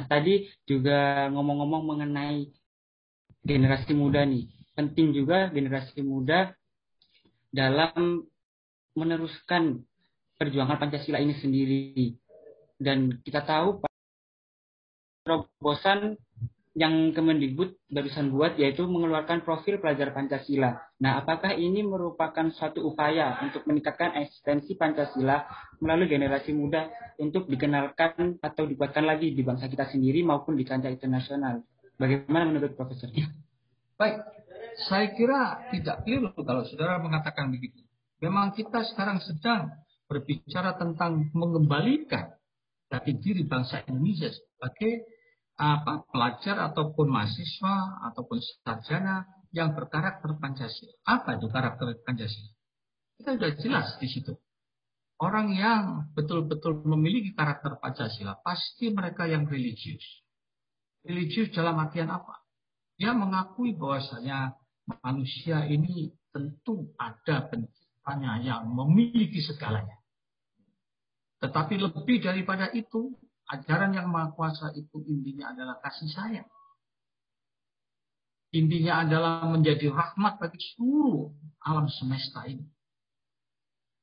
Nah, 0.00 0.04
tadi 0.08 0.48
juga 0.64 1.28
ngomong-ngomong 1.28 1.82
mengenai 1.84 2.48
generasi 3.44 3.92
muda 3.92 4.24
nih 4.24 4.48
penting 4.72 5.12
juga 5.12 5.52
generasi 5.52 6.00
muda 6.00 6.56
dalam 7.52 8.24
meneruskan 8.96 9.82
perjuangan 10.36 10.78
Pancasila 10.80 11.18
ini 11.20 11.34
sendiri. 11.38 12.16
Dan 12.82 13.22
kita 13.22 13.46
tahu 13.46 13.82
terobosan 15.22 16.18
yang 16.72 17.12
Kemendikbud 17.12 17.76
barusan 17.92 18.32
buat 18.32 18.56
yaitu 18.56 18.88
mengeluarkan 18.88 19.44
profil 19.44 19.76
pelajar 19.76 20.16
Pancasila. 20.16 20.80
Nah, 21.04 21.20
apakah 21.20 21.52
ini 21.52 21.84
merupakan 21.84 22.48
suatu 22.48 22.80
upaya 22.80 23.44
untuk 23.44 23.68
meningkatkan 23.68 24.16
eksistensi 24.24 24.72
Pancasila 24.80 25.44
melalui 25.84 26.08
generasi 26.08 26.56
muda 26.56 26.88
untuk 27.20 27.44
dikenalkan 27.46 28.40
atau 28.40 28.64
dibuatkan 28.64 29.04
lagi 29.04 29.36
di 29.36 29.44
bangsa 29.44 29.68
kita 29.68 29.84
sendiri 29.92 30.24
maupun 30.24 30.56
di 30.56 30.64
kancah 30.64 30.88
internasional? 30.88 31.60
Bagaimana 32.00 32.48
menurut 32.48 32.72
Profesor? 32.72 33.12
Baik, 34.00 34.24
saya 34.88 35.12
kira 35.12 35.68
tidak 35.76 36.08
keliru 36.08 36.32
kalau 36.40 36.64
saudara 36.64 36.96
mengatakan 37.04 37.52
begitu. 37.52 37.84
Memang 38.22 38.54
kita 38.54 38.86
sekarang 38.86 39.18
sedang 39.18 39.82
berbicara 40.06 40.78
tentang 40.78 41.34
mengembalikan 41.34 42.38
jati 42.86 43.18
diri 43.18 43.42
bangsa 43.42 43.82
Indonesia 43.90 44.30
sebagai 44.30 45.10
apa 45.58 46.06
pelajar 46.06 46.70
ataupun 46.70 47.10
mahasiswa 47.10 48.06
ataupun 48.12 48.38
sarjana 48.62 49.26
yang 49.52 49.74
berkarakter 49.74 50.38
Pancasila. 50.38 50.94
Apa 51.04 51.36
itu 51.36 51.50
karakter 51.50 51.98
Pancasila? 52.06 52.50
Kita 53.18 53.30
sudah 53.36 53.52
jelas 53.58 53.88
di 53.98 54.08
situ. 54.08 54.32
Orang 55.22 55.54
yang 55.54 56.10
betul-betul 56.14 56.82
memiliki 56.86 57.34
karakter 57.34 57.78
Pancasila 57.78 58.38
pasti 58.42 58.90
mereka 58.90 59.26
yang 59.26 59.46
religius. 59.46 60.02
Religius 61.02 61.50
dalam 61.50 61.78
artian 61.78 62.10
apa? 62.10 62.42
Dia 62.98 63.14
mengakui 63.14 63.74
bahwasanya 63.74 64.54
manusia 65.02 65.66
ini 65.66 66.14
tentu 66.30 66.90
ada 66.98 67.50
penciptanya 68.02 68.42
yang 68.42 68.74
memiliki 68.74 69.38
segalanya. 69.38 69.94
Tetapi 71.38 71.78
lebih 71.78 72.22
daripada 72.22 72.70
itu, 72.74 73.14
ajaran 73.50 73.94
yang 73.94 74.10
maha 74.10 74.34
kuasa 74.34 74.74
itu 74.74 75.02
intinya 75.06 75.54
adalah 75.54 75.78
kasih 75.82 76.10
sayang. 76.10 76.50
Intinya 78.52 79.06
adalah 79.06 79.48
menjadi 79.48 79.88
rahmat 79.88 80.42
bagi 80.42 80.60
seluruh 80.74 81.32
alam 81.64 81.88
semesta 81.88 82.44
ini. 82.44 82.66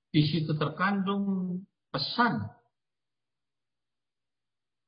Di 0.09 0.25
situ 0.25 0.57
terkandung 0.57 1.61
pesan 1.93 2.49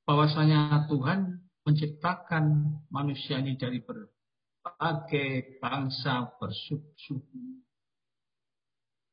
bahwasanya 0.08 0.90
Tuhan 0.90 1.46
menciptakan 1.62 2.44
manusia 2.90 3.38
ini 3.38 3.54
dari 3.54 3.86
ber, 3.86 4.10
sebagai 4.58 5.62
bangsa 5.62 6.26
bersuku 6.42 7.22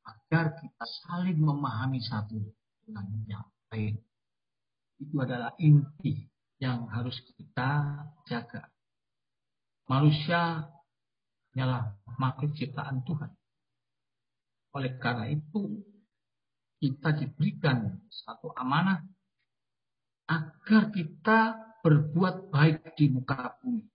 agar 0.09 0.57
kita 0.57 0.85
saling 1.05 1.37
memahami 1.37 2.01
satu 2.01 2.41
dengan 2.85 3.05
yang 3.29 3.45
lain. 3.69 4.01
Itu 4.99 5.15
adalah 5.21 5.53
inti 5.61 6.27
yang 6.59 6.89
harus 6.89 7.15
kita 7.37 8.03
jaga. 8.27 8.67
Manusia 9.87 10.69
hanyalah 11.53 11.97
makhluk 12.19 12.53
ciptaan 12.57 13.01
Tuhan. 13.05 13.31
Oleh 14.75 14.93
karena 15.01 15.29
itu, 15.33 15.81
kita 16.77 17.15
diberikan 17.17 18.05
satu 18.09 18.53
amanah 18.53 19.01
agar 20.29 20.93
kita 20.93 21.39
berbuat 21.81 22.53
baik 22.53 22.93
di 22.95 23.09
muka 23.09 23.57
bumi. 23.59 23.87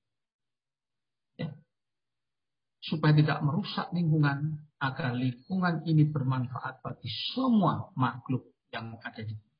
Ya. 2.84 2.92
Supaya 2.92 3.16
tidak 3.16 3.40
merusak 3.40 3.88
lingkungan, 3.96 4.60
agar 4.76 5.16
lingkungan 5.16 5.80
ini 5.88 6.04
bermanfaat 6.12 6.84
bagi 6.84 7.08
semua 7.32 7.88
makhluk 7.96 8.44
yang 8.68 8.92
ada 9.00 9.22
di 9.24 9.32
bumi. 9.32 9.56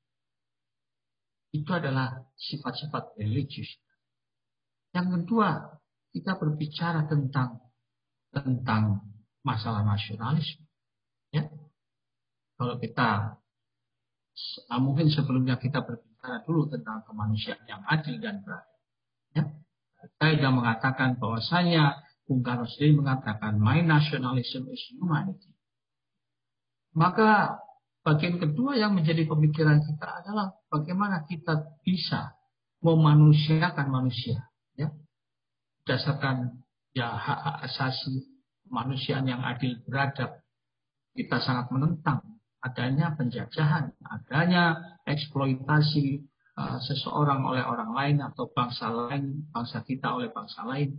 Itu 1.55 1.71
adalah 1.73 2.29
sifat-sifat 2.37 3.17
religius. 3.17 3.71
Yang 4.93 5.25
kedua, 5.25 5.81
kita 6.13 6.37
berbicara 6.37 7.09
tentang 7.09 7.65
tentang 8.35 9.01
masalah 9.47 9.87
nasionalisme. 9.87 10.67
Ya. 11.31 11.49
Kalau 12.59 12.77
kita 12.79 13.39
ah, 14.71 14.81
mungkin 14.83 15.11
sebelumnya 15.11 15.57
kita 15.59 15.83
berbicara 15.83 16.43
dulu 16.45 16.71
tentang 16.71 17.07
kemanusiaan 17.07 17.63
yang 17.67 17.83
adil 17.87 18.19
dan 18.19 18.43
beradab. 18.43 18.79
Ya. 19.35 19.45
Saya 20.21 20.37
sudah 20.37 20.53
mengatakan 20.53 21.17
bahwasanya 21.17 22.05
Bung 22.25 22.41
Karno 22.41 22.65
sendiri 22.65 23.05
mengatakan 23.05 23.61
my 23.61 23.85
nationalism 23.85 24.69
is 24.73 24.81
humanity. 24.97 25.53
Maka 26.97 27.61
bagian 28.01 28.41
kedua 28.41 28.81
yang 28.81 28.97
menjadi 28.97 29.29
pemikiran 29.29 29.83
kita 29.85 30.25
adalah 30.25 30.57
bagaimana 30.73 31.29
kita 31.29 31.77
bisa 31.85 32.33
memanusiakan 32.81 33.89
manusia 33.93 34.55
berdasarkan 35.85 36.65
ya 36.97 37.13
hak-hak 37.13 37.69
asasi 37.69 38.25
kemanusiaan 38.65 39.29
yang 39.29 39.45
adil 39.45 39.77
beradab 39.85 40.41
kita 41.13 41.37
sangat 41.45 41.69
menentang 41.69 42.25
adanya 42.65 43.13
penjajahan, 43.13 43.93
adanya 44.09 44.81
eksploitasi 45.05 46.25
uh, 46.57 46.81
seseorang 46.81 47.45
oleh 47.45 47.61
orang 47.61 47.93
lain 47.93 48.17
atau 48.25 48.49
bangsa 48.49 48.89
lain, 48.89 49.45
bangsa 49.53 49.85
kita 49.85 50.17
oleh 50.17 50.33
bangsa 50.33 50.65
lain. 50.65 50.97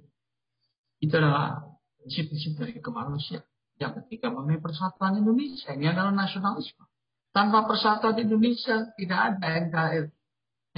Itu 1.02 1.16
adalah 1.20 1.64
prinsip-prinsip 2.00 2.60
dari 2.60 2.78
kemanusiaan. 2.80 3.46
Yang 3.76 4.06
ketiga 4.06 4.32
mengenai 4.32 4.64
persatuan 4.64 5.20
Indonesia, 5.20 5.76
ini 5.76 5.92
adalah 5.92 6.16
nasionalisme. 6.16 6.88
Tanpa 7.36 7.68
persatuan 7.68 8.16
Indonesia 8.16 8.96
tidak 8.96 9.20
ada 9.36 9.48
NKRI. 9.68 10.08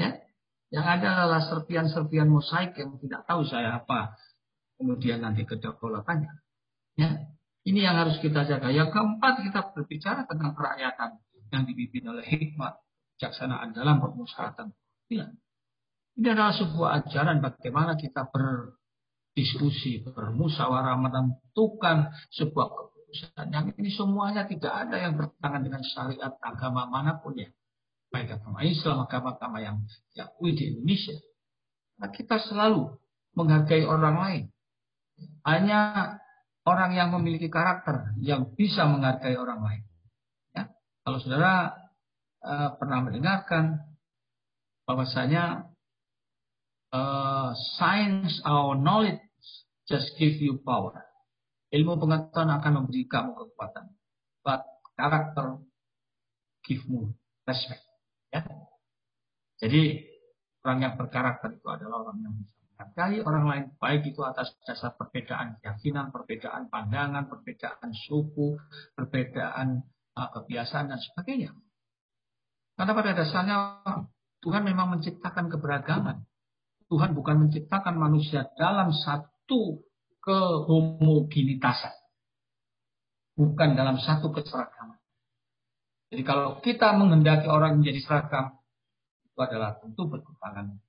Ya? 0.02 0.10
Yang 0.74 0.86
ada 0.98 1.08
adalah 1.14 1.42
serpian-serpian 1.46 2.26
mosaik 2.26 2.74
yang 2.74 2.98
tidak 2.98 3.22
tahu 3.30 3.46
saya 3.46 3.78
apa. 3.78 4.18
Kemudian 4.82 5.22
nanti 5.22 5.46
kedaulatannya. 5.46 6.34
Ya. 6.98 7.30
Ini 7.68 7.80
yang 7.84 7.96
harus 8.00 8.18
kita 8.24 8.48
jaga. 8.48 8.74
Yang 8.74 8.96
keempat 8.96 9.44
kita 9.46 9.60
berbicara 9.76 10.26
tentang 10.26 10.56
kerakyatan 10.58 11.22
yang 11.54 11.64
dipimpin 11.68 12.04
oleh 12.10 12.26
hikmat, 12.26 12.80
kejaksanaan 13.16 13.78
dalam 13.78 14.02
pemusyawaratan. 14.02 14.74
Ya. 15.12 15.30
Ini 16.18 16.28
adalah 16.34 16.56
sebuah 16.58 17.06
ajaran 17.06 17.46
bagaimana 17.46 17.94
kita 17.94 18.26
berdiskusi, 19.38 20.02
bermusyawarah, 20.02 20.98
menentukan 20.98 22.10
sebuah 22.34 22.74
keputusan. 22.74 23.54
Yang 23.54 23.66
ini 23.78 23.90
semuanya 23.94 24.50
tidak 24.50 24.74
ada 24.74 24.98
yang 24.98 25.14
bertentangan 25.14 25.62
dengan 25.62 25.86
syariat 25.86 26.34
agama 26.42 26.90
mana 26.90 27.22
pun 27.22 27.38
ya 27.38 27.46
baik 28.10 28.34
agama 28.34 28.66
Islam, 28.66 29.06
agama-agama 29.06 29.62
yang 29.62 29.78
diakui 30.18 30.58
di 30.58 30.74
Indonesia. 30.74 31.14
Nah, 32.02 32.10
kita 32.10 32.42
selalu 32.50 32.98
menghargai 33.38 33.86
orang 33.86 34.16
lain. 34.18 34.44
Hanya 35.46 35.82
orang 36.66 36.98
yang 36.98 37.14
memiliki 37.14 37.46
karakter 37.54 38.18
yang 38.18 38.58
bisa 38.58 38.90
menghargai 38.90 39.38
orang 39.38 39.62
lain. 39.62 39.84
Ya. 40.58 40.74
Kalau 41.06 41.22
saudara 41.22 41.78
uh, 42.42 42.74
pernah 42.82 43.06
mendengarkan 43.06 43.86
bahwasanya 44.90 45.70
uh, 46.90 47.54
science 47.78 48.42
or 48.42 48.74
knowledge 48.74 49.27
just 49.88 50.14
give 50.20 50.38
you 50.38 50.60
power. 50.62 51.08
Ilmu 51.72 52.00
pengetahuan 52.00 52.60
akan 52.60 52.72
memberi 52.84 53.08
kamu 53.08 53.36
kekuatan. 53.36 53.96
But 54.44 54.64
karakter 54.96 55.64
give 56.68 56.84
you 56.88 57.16
respect. 57.48 57.84
Ya. 58.32 58.44
Jadi 59.64 60.06
orang 60.64 60.80
yang 60.84 60.94
berkarakter 61.00 61.56
itu 61.56 61.68
adalah 61.72 62.08
orang 62.08 62.20
yang 62.24 62.34
bisa 62.36 62.60
menghargai 62.76 63.18
orang 63.24 63.46
lain, 63.48 63.64
baik 63.80 64.04
itu 64.06 64.22
atas 64.22 64.54
dasar 64.68 64.94
perbedaan 64.94 65.58
keyakinan, 65.64 66.14
perbedaan 66.14 66.70
pandangan, 66.70 67.26
perbedaan 67.32 67.90
suku, 67.96 68.60
perbedaan 68.94 69.88
uh, 70.14 70.30
kebiasaan 70.36 70.92
dan 70.92 71.00
sebagainya. 71.02 71.56
Karena 72.78 72.94
pada 72.94 73.12
dasarnya 73.18 73.58
Tuhan 74.46 74.62
memang 74.62 75.00
menciptakan 75.00 75.50
keberagaman. 75.50 76.22
Tuhan 76.88 77.18
bukan 77.18 77.50
menciptakan 77.50 78.00
manusia 78.00 78.48
dalam 78.56 78.94
satu 78.94 79.37
kehomogenitasan. 80.20 81.96
Bukan 83.38 83.78
dalam 83.78 84.02
satu 84.02 84.34
keseragaman. 84.34 84.98
Jadi 86.10 86.24
kalau 86.24 86.60
kita 86.64 86.96
menghendaki 86.98 87.48
orang 87.48 87.80
menjadi 87.80 88.00
seragam, 88.02 88.58
itu 89.24 89.40
adalah 89.40 89.78
tentu 89.78 90.10
bertentangan 90.10 90.80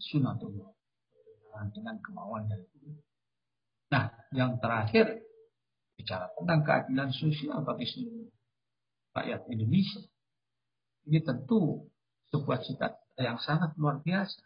sunatullah 0.00 0.72
dengan 1.70 2.00
kemauan 2.00 2.48
dari. 2.48 2.64
Nah, 3.92 4.08
yang 4.32 4.56
terakhir 4.56 5.20
bicara 6.00 6.32
tentang 6.32 6.64
keadilan 6.64 7.12
sosial 7.12 7.60
bagi 7.60 7.84
seluruh 7.84 8.32
rakyat 9.12 9.44
Indonesia. 9.52 10.00
Ini 11.06 11.20
tentu 11.20 11.92
sebuah 12.32 12.64
cita 12.64 12.96
yang 13.20 13.36
sangat 13.36 13.76
luar 13.76 14.00
biasa. 14.00 14.40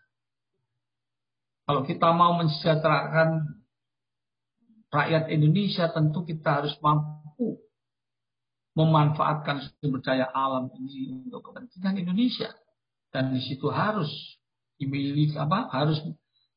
Kalau 1.67 1.83
kita 1.83 2.14
mau 2.14 2.39
mensejahterakan 2.39 3.59
rakyat 4.95 5.35
Indonesia, 5.35 5.91
tentu 5.91 6.23
kita 6.23 6.62
harus 6.62 6.79
mampu 6.79 7.59
memanfaatkan 8.79 9.67
sumber 9.83 9.99
daya 9.99 10.31
alam 10.31 10.71
ini 10.79 11.27
untuk 11.27 11.51
kepentingan 11.51 12.07
Indonesia. 12.07 12.55
Dan 13.11 13.35
di 13.35 13.43
situ 13.43 13.67
harus 13.67 14.07
dimiliki 14.79 15.35
apa 15.35 15.73
harus 15.73 15.99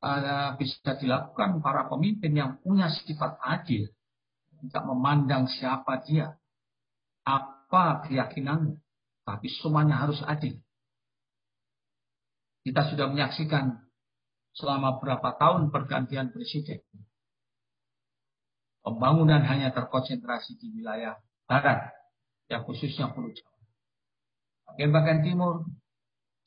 uh, 0.04 0.54
bisa 0.60 0.94
dilakukan 1.00 1.64
para 1.64 1.90
pemimpin 1.90 2.38
yang 2.38 2.62
punya 2.62 2.94
sifat 2.94 3.40
adil. 3.42 3.90
Tidak 4.62 4.84
memandang 4.86 5.50
siapa 5.50 6.04
dia 6.06 6.38
apa 7.26 8.06
keyakinanmu 8.06 8.78
tapi 9.26 9.48
semuanya 9.58 9.98
harus 9.98 10.20
adil. 10.22 10.60
Kita 12.62 12.92
sudah 12.92 13.10
menyaksikan 13.10 13.89
selama 14.60 15.00
berapa 15.00 15.40
tahun 15.40 15.72
pergantian 15.72 16.36
presiden 16.36 16.84
pembangunan 18.84 19.40
hanya 19.48 19.72
terkonsentrasi 19.72 20.60
di 20.60 20.68
wilayah 20.76 21.16
barat 21.48 21.94
yang 22.50 22.66
khususnya 22.66 23.14
Pulau 23.14 23.30
Jawa. 23.30 23.56
Bagian-bagian 24.74 25.22
timur 25.22 25.66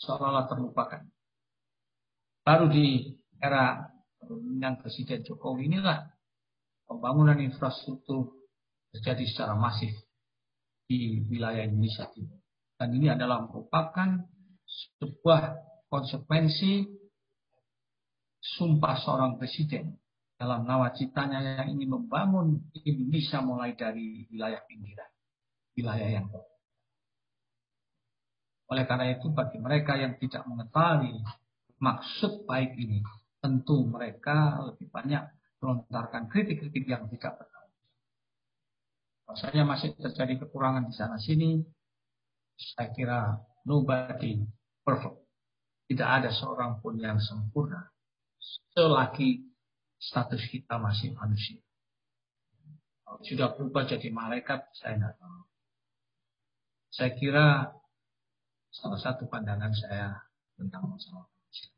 seolah-olah 0.03 0.47
terlupakan. 0.51 1.03
Baru 2.43 2.67
di 2.67 3.15
era 3.39 3.87
kepemimpinan 4.19 4.83
Presiden 4.83 5.23
Jokowi 5.23 5.71
inilah 5.71 6.03
pembangunan 6.87 7.39
infrastruktur 7.39 8.35
terjadi 8.91 9.25
secara 9.31 9.55
masif 9.55 9.95
di 10.91 11.23
wilayah 11.31 11.63
Indonesia 11.63 12.11
Timur. 12.11 12.43
Dan 12.75 12.99
ini 12.99 13.15
adalah 13.15 13.47
merupakan 13.47 14.27
sebuah 14.67 15.43
konsekuensi 15.87 17.01
sumpah 18.43 18.99
seorang 18.99 19.38
presiden 19.38 19.95
dalam 20.34 20.66
nawacitanya 20.66 21.62
yang 21.62 21.78
ingin 21.78 21.95
membangun 21.95 22.66
Indonesia 22.82 23.38
mulai 23.38 23.78
dari 23.78 24.26
wilayah 24.34 24.59
pinggiran 24.66 25.12
wilayah 25.76 26.09
yang. 26.20 26.26
Oleh 28.72 28.84
karena 28.88 29.12
itu 29.12 29.28
bagi 29.32 29.61
mereka 29.61 30.01
yang 30.01 30.16
tidak 30.16 30.49
mengetahui 30.49 31.20
maksud 31.76 32.49
baik 32.49 32.72
ini, 32.80 33.05
tentu 33.45 33.84
mereka 33.84 34.64
lebih 34.72 34.88
banyak 34.88 35.28
melontarkan 35.61 36.30
kritik-kritik 36.32 36.88
yang 36.88 37.05
tidak 37.12 37.36
benar. 37.36 37.64
Rasanya 39.28 39.64
masih 39.68 39.93
terjadi 39.97 40.45
kekurangan 40.45 40.88
di 40.88 40.95
sana 40.97 41.20
sini. 41.20 41.61
Saya 42.57 42.93
kira 42.97 43.20
nobody 43.68 44.40
perfect. 44.84 45.20
Tidak 45.88 46.09
ada 46.09 46.32
seorang 46.32 46.80
pun 46.80 46.97
yang 46.97 47.20
sempurna. 47.20 47.91
Selagi 48.73 49.45
status 50.01 50.43
kita 50.49 50.81
masih 50.81 51.12
manusia. 51.12 51.61
Kalau 53.05 53.20
sudah 53.20 53.49
berubah 53.53 53.85
jadi 53.85 54.09
malaikat, 54.09 54.64
saya 54.73 54.97
tidak 54.97 55.14
tahu. 55.20 55.41
Saya 56.93 57.11
kira 57.12 57.47
salah 58.73 59.01
satu 59.01 59.29
pandangan 59.29 59.73
saya 59.77 60.25
tentang 60.57 60.89
masalah 60.89 61.29
manusia. 61.29 61.70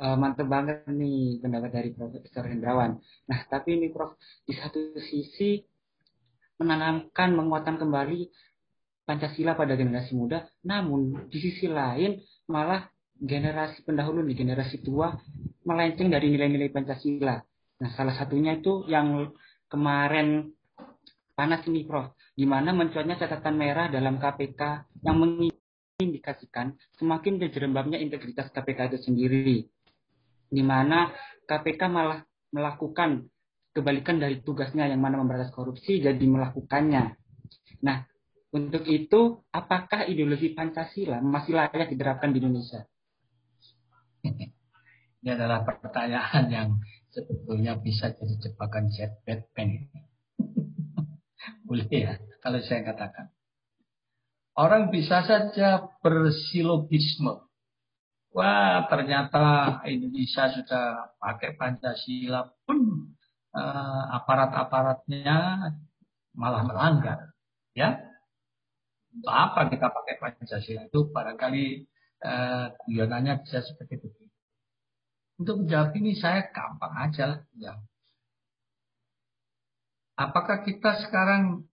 uh, 0.00 0.16
mantep 0.16 0.48
banget 0.48 0.88
nih 0.88 1.40
pendapat 1.44 1.70
dari 1.72 1.90
Profesor 1.92 2.44
Hendrawan. 2.48 2.96
Nah, 3.28 3.40
tapi 3.52 3.76
ini 3.76 3.92
Prof, 3.92 4.16
di 4.48 4.56
satu 4.56 4.96
sisi 5.00 5.60
menanamkan, 6.56 7.36
menguatkan 7.36 7.76
kembali 7.76 8.32
Pancasila 9.04 9.54
pada 9.54 9.76
generasi 9.76 10.16
muda, 10.16 10.48
namun 10.64 11.28
di 11.28 11.38
sisi 11.38 11.68
lain 11.68 12.18
malah 12.48 12.88
generasi 13.16 13.82
pendahulu 13.82 14.20
nih, 14.24 14.36
generasi 14.44 14.84
tua 14.84 15.16
melenceng 15.66 16.12
dari 16.12 16.30
nilai-nilai 16.30 16.70
Pancasila. 16.70 17.36
Nah, 17.76 17.90
salah 17.92 18.14
satunya 18.16 18.56
itu 18.56 18.84
yang 18.88 19.32
kemarin 19.68 20.52
panas 21.36 21.64
ini, 21.68 21.84
Prof, 21.84 22.16
di 22.32 22.48
mana 22.48 22.72
mencuatnya 22.72 23.20
catatan 23.20 23.56
merah 23.56 23.92
dalam 23.92 24.16
KPK 24.16 24.88
yang 25.04 25.16
mengindikasikan 25.20 26.76
semakin 26.96 27.40
terjerembabnya 27.40 28.00
integritas 28.00 28.48
KPK 28.52 28.94
itu 28.94 28.98
sendiri, 29.10 29.58
di 30.48 30.62
mana 30.64 31.12
KPK 31.44 31.82
malah 31.92 32.24
melakukan 32.54 33.28
kebalikan 33.76 34.16
dari 34.16 34.40
tugasnya 34.40 34.88
yang 34.88 35.04
mana 35.04 35.20
memberantas 35.20 35.52
korupsi 35.52 36.00
jadi 36.00 36.24
melakukannya. 36.24 37.12
Nah, 37.84 38.08
untuk 38.56 38.88
itu, 38.88 39.44
apakah 39.52 40.08
ideologi 40.08 40.56
Pancasila 40.56 41.20
masih 41.20 41.52
layak 41.60 41.92
diterapkan 41.92 42.32
di 42.32 42.40
Indonesia? 42.40 42.88
Ini 44.34 45.30
adalah 45.34 45.62
pertanyaan 45.62 46.44
yang 46.50 46.68
sebetulnya 47.14 47.78
bisa 47.78 48.10
jadi 48.10 48.34
jebakan 48.42 48.90
jet 48.90 49.22
Batman. 49.22 49.86
Boleh 51.66 51.86
ya, 51.90 52.18
kalau 52.42 52.58
saya 52.62 52.82
katakan. 52.86 53.30
Orang 54.56 54.88
bisa 54.88 55.20
saja 55.26 55.84
bersilogisme. 56.00 57.44
Wah, 58.32 58.88
ternyata 58.88 59.80
Indonesia 59.88 60.48
sudah 60.52 61.16
pakai 61.20 61.56
Pancasila 61.56 62.52
pun 62.64 63.12
uh, 63.52 64.04
aparat-aparatnya 64.16 65.72
malah 66.36 66.62
melanggar. 66.64 67.32
Ya, 67.76 68.00
untuk 69.16 69.32
apa 69.32 69.72
kita 69.72 69.88
pakai 69.88 70.14
Pancasila 70.20 70.84
itu 70.84 71.00
barangkali 71.08 71.64
uh, 72.24 72.72
guyonannya 72.86 73.42
bisa 73.44 73.60
seperti 73.64 74.00
itu. 74.00 74.08
Untuk 75.36 75.64
menjawab 75.64 75.92
ini 76.00 76.16
saya 76.16 76.48
gampang 76.48 76.94
aja 76.96 77.24
lah. 77.28 77.40
Ya. 77.60 77.76
Apakah 80.16 80.64
kita 80.64 81.04
sekarang 81.04 81.68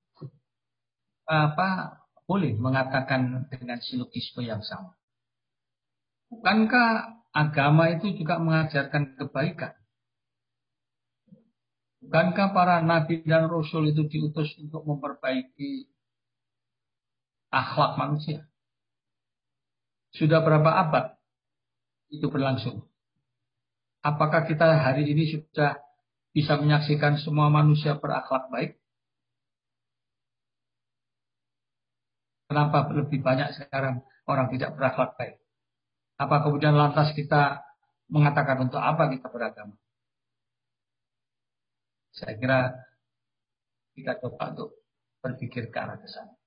apa 1.23 2.03
boleh 2.27 2.59
mengatakan 2.59 3.47
dengan 3.47 3.79
silogisme 3.79 4.43
yang 4.43 4.59
sama? 4.59 4.99
Bukankah 6.27 7.23
agama 7.31 7.93
itu 7.95 8.11
juga 8.19 8.43
mengajarkan 8.43 9.15
kebaikan? 9.15 9.73
Bukankah 12.03 12.51
para 12.51 12.83
nabi 12.83 13.23
dan 13.23 13.47
rasul 13.47 13.87
itu 13.87 14.03
diutus 14.11 14.51
untuk 14.59 14.83
memperbaiki 14.83 15.87
akhlak 17.47 17.95
manusia. 17.95 18.43
Sudah 20.13 20.45
berapa 20.45 20.69
abad 20.69 21.17
itu 22.13 22.29
berlangsung? 22.29 22.85
Apakah 24.05 24.45
kita 24.45 24.77
hari 24.77 25.09
ini 25.09 25.25
sudah 25.31 25.81
bisa 26.35 26.59
menyaksikan 26.61 27.17
semua 27.17 27.49
manusia 27.49 27.97
berakhlak 27.97 28.45
baik? 28.53 28.77
Kenapa 32.45 32.85
lebih 32.93 33.25
banyak 33.25 33.57
sekarang 33.57 34.05
orang 34.29 34.53
tidak 34.53 34.77
berakhlak 34.77 35.17
baik? 35.17 35.41
Apa 36.21 36.45
kemudian 36.45 36.77
lantas 36.77 37.09
kita 37.17 37.65
mengatakan 38.13 38.69
untuk 38.69 38.77
apa 38.77 39.09
kita 39.09 39.25
beragama? 39.33 39.73
Saya 42.13 42.37
kira 42.37 42.59
kita 43.97 44.21
coba 44.21 44.53
untuk 44.53 44.69
berpikir 45.25 45.73
ke 45.73 45.77
arah 45.81 45.97
ke 45.97 46.05
sana. 46.05 46.42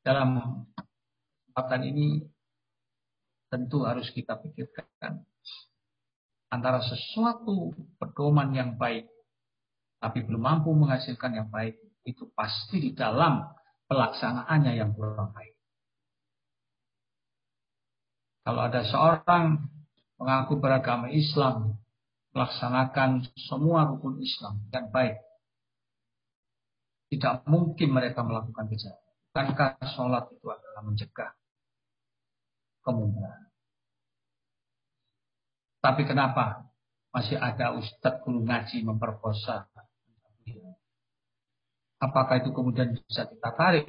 Dalam 0.00 0.64
kesempatan 1.50 1.82
ini 1.84 2.24
tentu 3.50 3.82
harus 3.84 4.08
kita 4.14 4.38
pikirkan 4.38 5.26
antara 6.50 6.82
sesuatu 6.82 7.74
pedoman 7.98 8.54
yang 8.54 8.78
baik 8.78 9.10
tapi 10.00 10.24
belum 10.24 10.40
mampu 10.40 10.72
menghasilkan 10.72 11.36
yang 11.36 11.48
baik 11.52 11.76
itu 12.08 12.24
pasti 12.32 12.80
di 12.80 12.90
dalam 12.96 13.44
pelaksanaannya 13.90 14.72
yang 14.80 14.96
kurang 14.96 15.34
baik. 15.36 15.54
Kalau 18.40 18.60
ada 18.64 18.80
seorang 18.88 19.60
mengaku 20.16 20.56
beragama 20.56 21.12
Islam 21.12 21.76
melaksanakan 22.32 23.28
semua 23.36 23.84
rukun 23.90 24.22
Islam 24.24 24.64
yang 24.72 24.88
baik, 24.88 25.20
tidak 27.12 27.44
mungkin 27.44 27.88
mereka 27.92 28.24
melakukan 28.24 28.70
kejahatan. 28.70 28.99
Bukankah 29.30 29.78
sholat 29.94 30.26
itu 30.34 30.46
adalah 30.50 30.82
mencegah 30.82 31.30
kemunkaran? 32.82 33.46
Tapi 35.78 36.02
kenapa 36.02 36.66
masih 37.14 37.38
ada 37.38 37.78
ustadz 37.78 38.26
guru 38.26 38.42
ngaji 38.42 38.82
memperkosa? 38.82 39.70
Apakah 42.02 42.42
itu 42.42 42.50
kemudian 42.50 42.90
bisa 43.06 43.30
kita 43.30 43.54
tarik 43.54 43.86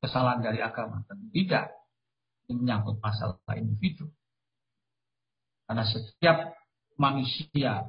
kesalahan 0.00 0.40
dari 0.40 0.64
agama? 0.64 1.04
Tentu 1.04 1.28
tidak. 1.28 1.76
Ini 2.48 2.56
menyangkut 2.56 3.04
masalah 3.04 3.36
individu. 3.60 4.08
Karena 5.68 5.84
setiap 5.84 6.56
manusia 6.96 7.84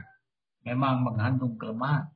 memang 0.68 1.08
mengandung 1.08 1.56
kelemahan. 1.56 2.12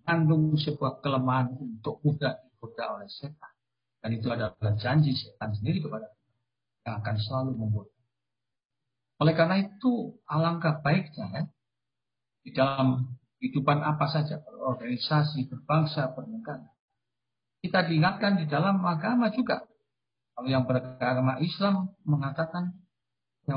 Mengandung 0.00 0.54
sebuah 0.54 1.02
kelemahan 1.02 1.50
untuk 1.58 1.98
mudah 2.06 2.38
digoda 2.46 2.94
oleh 2.94 3.10
setan. 3.10 3.55
Dan 4.02 4.10
itu 4.16 4.28
adalah 4.30 4.54
janji 4.78 5.16
setan 5.16 5.56
sendiri 5.56 5.82
kepada 5.82 6.06
kita 6.06 6.34
yang 6.86 6.94
akan 7.02 7.16
selalu 7.18 7.52
membuat. 7.58 7.88
Oleh 9.16 9.34
karena 9.34 9.56
itu, 9.64 10.14
alangkah 10.28 10.84
baiknya 10.84 11.26
ya, 11.32 11.42
di 12.44 12.50
dalam 12.52 13.18
kehidupan 13.40 13.80
apa 13.80 14.06
saja, 14.12 14.38
berorganisasi, 14.44 15.48
berbangsa, 15.48 16.12
bernegara. 16.12 16.68
Kita 17.64 17.88
diingatkan 17.88 18.38
di 18.38 18.46
dalam 18.46 18.84
agama 18.84 19.32
juga. 19.32 19.64
Kalau 20.36 20.48
yang 20.52 20.68
beragama 20.68 21.40
Islam 21.40 21.96
mengatakan, 22.04 22.76
ya 23.48 23.56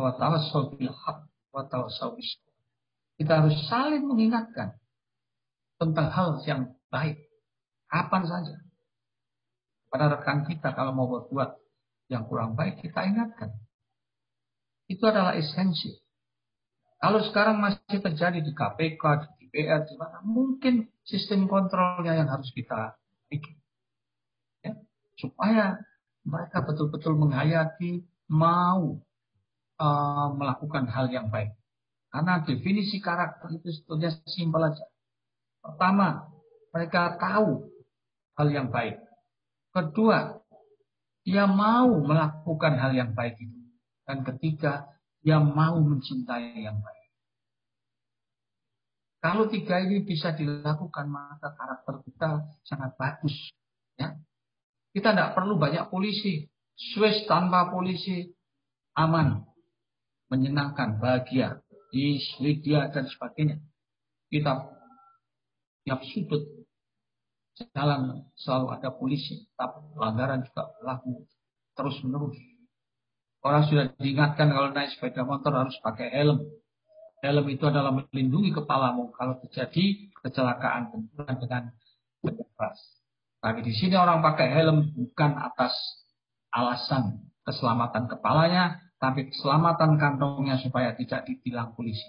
Kita 3.20 3.32
harus 3.36 3.56
saling 3.68 4.04
mengingatkan 4.08 4.80
tentang 5.76 6.08
hal 6.08 6.40
yang 6.48 6.72
baik. 6.88 7.20
Kapan 7.92 8.24
saja 8.24 8.69
pada 9.90 10.06
rekan 10.14 10.46
kita 10.46 10.72
kalau 10.78 10.94
mau 10.94 11.10
berbuat 11.10 11.58
yang 12.10 12.26
kurang 12.30 12.54
baik, 12.58 12.82
kita 12.82 13.06
ingatkan. 13.06 13.54
Itu 14.90 15.06
adalah 15.06 15.38
esensi. 15.38 15.94
Kalau 17.00 17.22
sekarang 17.26 17.62
masih 17.62 18.02
terjadi 18.02 18.42
di 18.42 18.52
KPK, 18.54 19.04
di 19.22 19.28
DPR, 19.50 19.86
di 19.86 19.96
mana, 19.98 20.22
mungkin 20.26 20.90
sistem 21.06 21.50
kontrolnya 21.50 22.18
yang 22.18 22.30
harus 22.30 22.50
kita 22.54 22.98
bikin. 23.30 23.58
Ya, 24.66 24.74
supaya 25.18 25.80
mereka 26.26 26.66
betul-betul 26.66 27.18
menghayati, 27.18 28.06
mau 28.30 29.02
uh, 29.80 30.30
melakukan 30.38 30.86
hal 30.92 31.10
yang 31.10 31.34
baik. 31.34 31.56
Karena 32.10 32.42
definisi 32.42 32.98
karakter 33.02 33.54
itu 33.54 33.70
sebetulnya 33.70 34.10
simpel 34.26 34.66
aja. 34.66 34.86
Pertama, 35.62 36.30
mereka 36.74 37.18
tahu 37.22 37.70
hal 38.38 38.48
yang 38.50 38.70
baik. 38.74 38.98
Kedua, 39.70 40.34
dia 41.22 41.46
mau 41.46 41.94
melakukan 42.02 42.74
hal 42.82 42.92
yang 42.98 43.12
baik 43.14 43.38
itu. 43.38 43.60
Dan 44.08 44.26
ketiga, 44.26 44.90
dia 45.22 45.38
mau 45.38 45.78
mencintai 45.78 46.66
yang 46.66 46.82
baik. 46.82 47.00
Kalau 49.20 49.52
tiga 49.52 49.84
ini 49.84 50.02
bisa 50.02 50.32
dilakukan, 50.32 51.06
maka 51.12 51.52
karakter 51.54 52.02
kita 52.08 52.30
sangat 52.64 52.96
bagus. 52.96 53.36
Ya. 54.00 54.16
Kita 54.96 55.12
tidak 55.12 55.36
perlu 55.36 55.60
banyak 55.60 55.92
polisi. 55.92 56.48
Swiss 56.80 57.28
tanpa 57.28 57.68
polisi 57.68 58.32
aman, 58.96 59.44
menyenangkan, 60.32 60.96
bahagia, 61.04 61.60
di 61.92 62.18
Swedia 62.24 62.88
dan 62.88 63.12
sebagainya. 63.12 63.60
Kita 64.32 64.72
tiap 65.84 66.00
sudut 66.08 66.59
jalan 67.76 68.24
selalu 68.40 68.68
ada 68.80 68.90
polisi, 68.94 69.48
tapi 69.56 69.84
pelanggaran 69.96 70.46
juga 70.48 70.72
berlaku 70.80 71.28
terus 71.76 71.96
menerus. 72.04 72.38
Orang 73.40 73.64
sudah 73.72 73.96
diingatkan 74.00 74.52
kalau 74.52 74.70
naik 74.76 74.92
sepeda 74.92 75.24
motor 75.24 75.56
harus 75.56 75.76
pakai 75.80 76.12
helm. 76.12 76.44
Helm 77.24 77.46
itu 77.48 77.64
adalah 77.68 77.96
melindungi 77.96 78.52
kepalamu 78.52 79.12
kalau 79.16 79.40
terjadi 79.44 80.12
kecelakaan 80.24 80.92
benturan 80.92 81.36
dengan 81.40 81.64
benda 82.20 82.44
keras. 82.56 82.80
Tapi 83.40 83.60
di 83.64 83.72
sini 83.72 83.96
orang 83.96 84.20
pakai 84.20 84.52
helm 84.52 84.92
bukan 84.92 85.40
atas 85.40 85.72
alasan 86.52 87.32
keselamatan 87.48 88.12
kepalanya, 88.12 88.76
tapi 89.00 89.32
keselamatan 89.32 89.96
kantongnya 89.96 90.60
supaya 90.60 90.92
tidak 91.00 91.24
ditilang 91.24 91.72
polisi. 91.72 92.04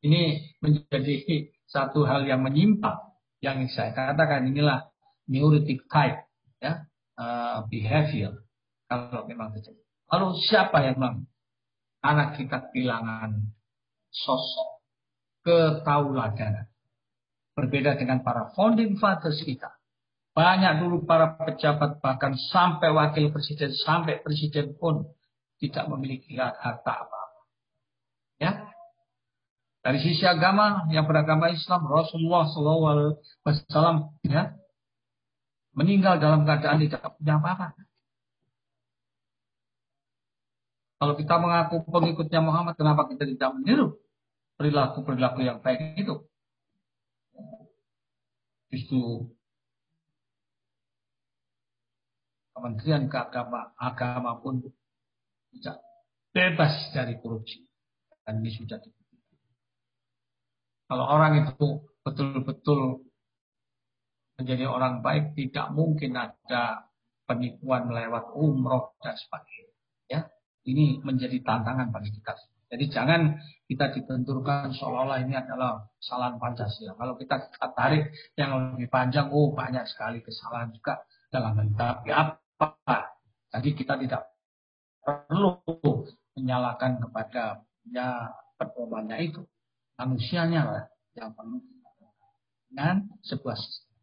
Ini 0.00 0.52
menjadi 0.60 1.52
satu 1.68 2.04
hal 2.08 2.24
yang 2.24 2.40
menyimpang 2.44 3.13
yang 3.44 3.60
saya 3.68 3.92
katakan 3.92 4.48
inilah 4.48 4.88
neurotic 5.28 5.84
type 5.92 6.24
ya 6.64 6.88
uh, 7.20 7.68
behavior 7.68 8.40
kalau 8.88 9.28
memang 9.28 9.52
terjadi. 9.52 9.76
Lalu 10.08 10.28
siapa 10.48 10.80
yang 10.80 10.96
memang 10.96 11.28
anak 12.00 12.40
kita 12.40 12.72
kehilangan 12.72 13.52
sosok 14.08 14.80
ketauladanan. 15.44 16.72
Berbeda 17.54 17.94
dengan 18.00 18.24
para 18.24 18.50
founding 18.56 18.98
fathers 18.98 19.44
kita. 19.44 19.70
Banyak 20.34 20.82
dulu 20.82 21.06
para 21.06 21.38
pejabat 21.38 22.02
bahkan 22.02 22.34
sampai 22.50 22.90
wakil 22.90 23.30
presiden 23.30 23.70
sampai 23.70 24.18
presiden 24.18 24.74
pun 24.74 25.06
tidak 25.62 25.86
memiliki 25.86 26.34
harta 26.34 26.74
apa-apa. 26.74 27.23
Dari 29.84 30.00
sisi 30.00 30.24
agama 30.24 30.88
yang 30.88 31.04
beragama 31.04 31.52
Islam 31.52 31.84
Rasulullah 31.84 32.48
SAW 32.48 34.16
ya 34.24 34.56
meninggal 35.76 36.16
dalam 36.16 36.48
keadaan 36.48 36.80
tidak 36.80 37.04
punya 37.20 37.36
apa-apa. 37.36 37.76
Kalau 40.96 41.14
kita 41.20 41.36
mengaku 41.36 41.84
pengikutnya 41.84 42.40
Muhammad, 42.40 42.80
kenapa 42.80 43.04
kita 43.12 43.28
tidak 43.28 43.52
meniru 43.60 44.00
perilaku-perilaku 44.56 45.44
yang 45.44 45.60
baik 45.60 46.00
itu? 46.00 46.24
Justru 48.72 49.28
Kementerian 52.56 53.10
Keagama 53.12 53.76
agama 53.76 54.40
pun 54.40 54.64
tidak 55.52 55.76
bebas 56.32 56.72
dari 56.96 57.20
korupsi. 57.20 57.68
Dan 58.24 58.40
ini 58.40 58.56
sudah. 58.56 58.80
Kalau 60.84 61.04
orang 61.08 61.48
itu 61.48 61.84
betul-betul 62.04 63.04
menjadi 64.36 64.64
orang 64.68 65.00
baik, 65.00 65.32
tidak 65.38 65.72
mungkin 65.72 66.18
ada 66.18 66.90
penipuan 67.24 67.88
lewat 67.88 68.34
umroh 68.36 68.92
dan 69.00 69.16
sebagainya. 69.16 69.72
Ya, 70.10 70.20
ini 70.68 71.00
menjadi 71.00 71.40
tantangan 71.40 71.88
bagi 71.94 72.12
kita. 72.12 72.36
Jadi 72.74 72.84
jangan 72.90 73.38
kita 73.70 73.94
ditentukan 73.94 74.74
seolah-olah 74.74 75.22
ini 75.22 75.38
adalah 75.38 75.86
kesalahan 76.02 76.36
Pancasila. 76.42 76.98
Kalau 76.98 77.14
kita 77.14 77.36
tarik 77.72 78.10
yang 78.34 78.74
lebih 78.74 78.90
panjang, 78.90 79.30
oh 79.30 79.54
banyak 79.54 79.86
sekali 79.86 80.18
kesalahan 80.20 80.74
juga 80.74 81.06
dalam 81.30 81.58
tapi 81.74 82.14
apa 82.14 83.14
jadi 83.54 83.70
kita 83.74 83.94
tidak 84.02 84.22
perlu 85.02 85.62
menyalahkan 86.34 86.98
kepada 86.98 87.62
ya 87.86 88.34
itu. 89.22 89.46
Manusianya 89.94 90.62
lah 90.66 90.84
yang 91.14 91.30
perlu 91.34 91.62
dengan 92.70 93.06
sebuah 93.22 93.54
sistem. 93.54 93.94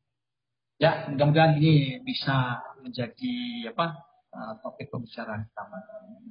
Ya, 0.81 0.91
mudah-mudahan 1.11 1.59
ini 1.61 2.01
bisa 2.01 2.63
menjadi 2.81 3.67
apa 3.69 4.01
uh, 4.33 4.53
topik 4.63 4.89
pembicaraan 4.89 5.45
kita. 5.45 5.63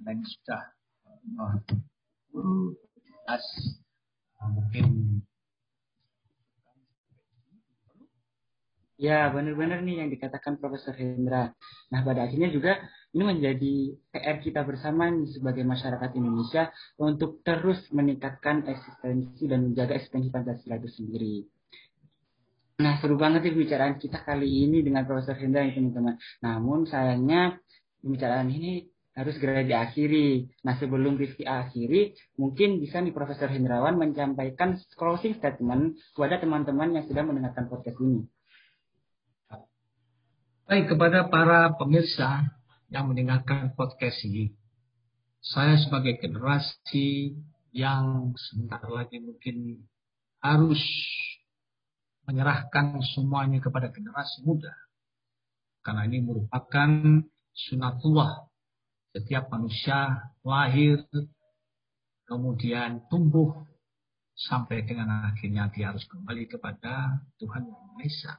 Dan 0.02 0.16
sudah 0.24 0.62
uh, 1.06 1.60
mungkin 4.48 4.86
Ya, 9.00 9.32
benar-benar 9.32 9.80
nih 9.80 10.04
yang 10.04 10.12
dikatakan 10.12 10.60
Profesor 10.60 10.92
Hendra. 10.92 11.56
Nah, 11.88 12.00
pada 12.04 12.28
akhirnya 12.28 12.52
juga 12.52 12.84
ini 13.16 13.24
menjadi 13.32 13.96
PR 14.12 14.36
kita 14.44 14.60
bersama 14.60 15.08
sebagai 15.24 15.64
masyarakat 15.64 16.20
Indonesia 16.20 16.68
untuk 17.00 17.40
terus 17.40 17.80
meningkatkan 17.96 18.68
eksistensi 18.68 19.48
dan 19.48 19.72
menjaga 19.72 19.96
eksistensi 19.96 20.28
Pancasila 20.28 20.76
itu 20.76 20.90
sendiri. 20.92 21.36
Nah, 22.84 23.00
seru 23.00 23.16
banget 23.16 23.48
nih 23.48 23.56
pembicaraan 23.56 23.96
kita 23.96 24.20
kali 24.20 24.68
ini 24.68 24.84
dengan 24.84 25.08
Profesor 25.08 25.32
Hendra 25.32 25.64
teman-teman. 25.64 26.20
Namun 26.44 26.84
sayangnya 26.84 27.56
pembicaraan 28.04 28.52
ini 28.52 28.84
harus 29.16 29.32
segera 29.40 29.64
diakhiri. 29.64 30.60
Nah, 30.60 30.76
sebelum 30.76 31.16
Rizky 31.16 31.48
akhiri, 31.48 32.12
mungkin 32.36 32.76
bisa 32.76 33.00
nih 33.00 33.16
Profesor 33.16 33.48
Hendrawan 33.48 33.96
menyampaikan 33.96 34.76
closing 34.92 35.40
statement 35.40 35.96
kepada 36.12 36.36
teman-teman 36.36 36.92
yang 37.00 37.08
sedang 37.08 37.32
mendengarkan 37.32 37.64
podcast 37.64 37.96
ini. 37.96 38.28
Baik, 40.70 40.94
kepada 40.94 41.26
para 41.26 41.74
pemirsa 41.74 42.46
yang 42.94 43.10
mendengarkan 43.10 43.74
podcast 43.74 44.22
ini, 44.22 44.54
saya 45.42 45.74
sebagai 45.74 46.22
generasi 46.22 47.34
yang 47.74 48.30
sebentar 48.38 48.78
lagi 48.86 49.18
mungkin 49.18 49.82
harus 50.38 50.78
menyerahkan 52.22 53.02
semuanya 53.02 53.58
kepada 53.58 53.90
generasi 53.90 54.46
muda. 54.46 54.70
Karena 55.82 56.06
ini 56.06 56.22
merupakan 56.22 57.18
sunatullah. 57.50 58.46
Setiap 59.10 59.50
manusia 59.50 60.30
lahir, 60.46 61.02
kemudian 62.30 63.10
tumbuh, 63.10 63.66
sampai 64.38 64.86
dengan 64.86 65.34
akhirnya 65.34 65.66
dia 65.74 65.90
harus 65.90 66.06
kembali 66.06 66.46
kepada 66.46 67.26
Tuhan 67.42 67.66
Yang 67.66 67.82
Maha 67.90 68.02
Esa. 68.06 68.34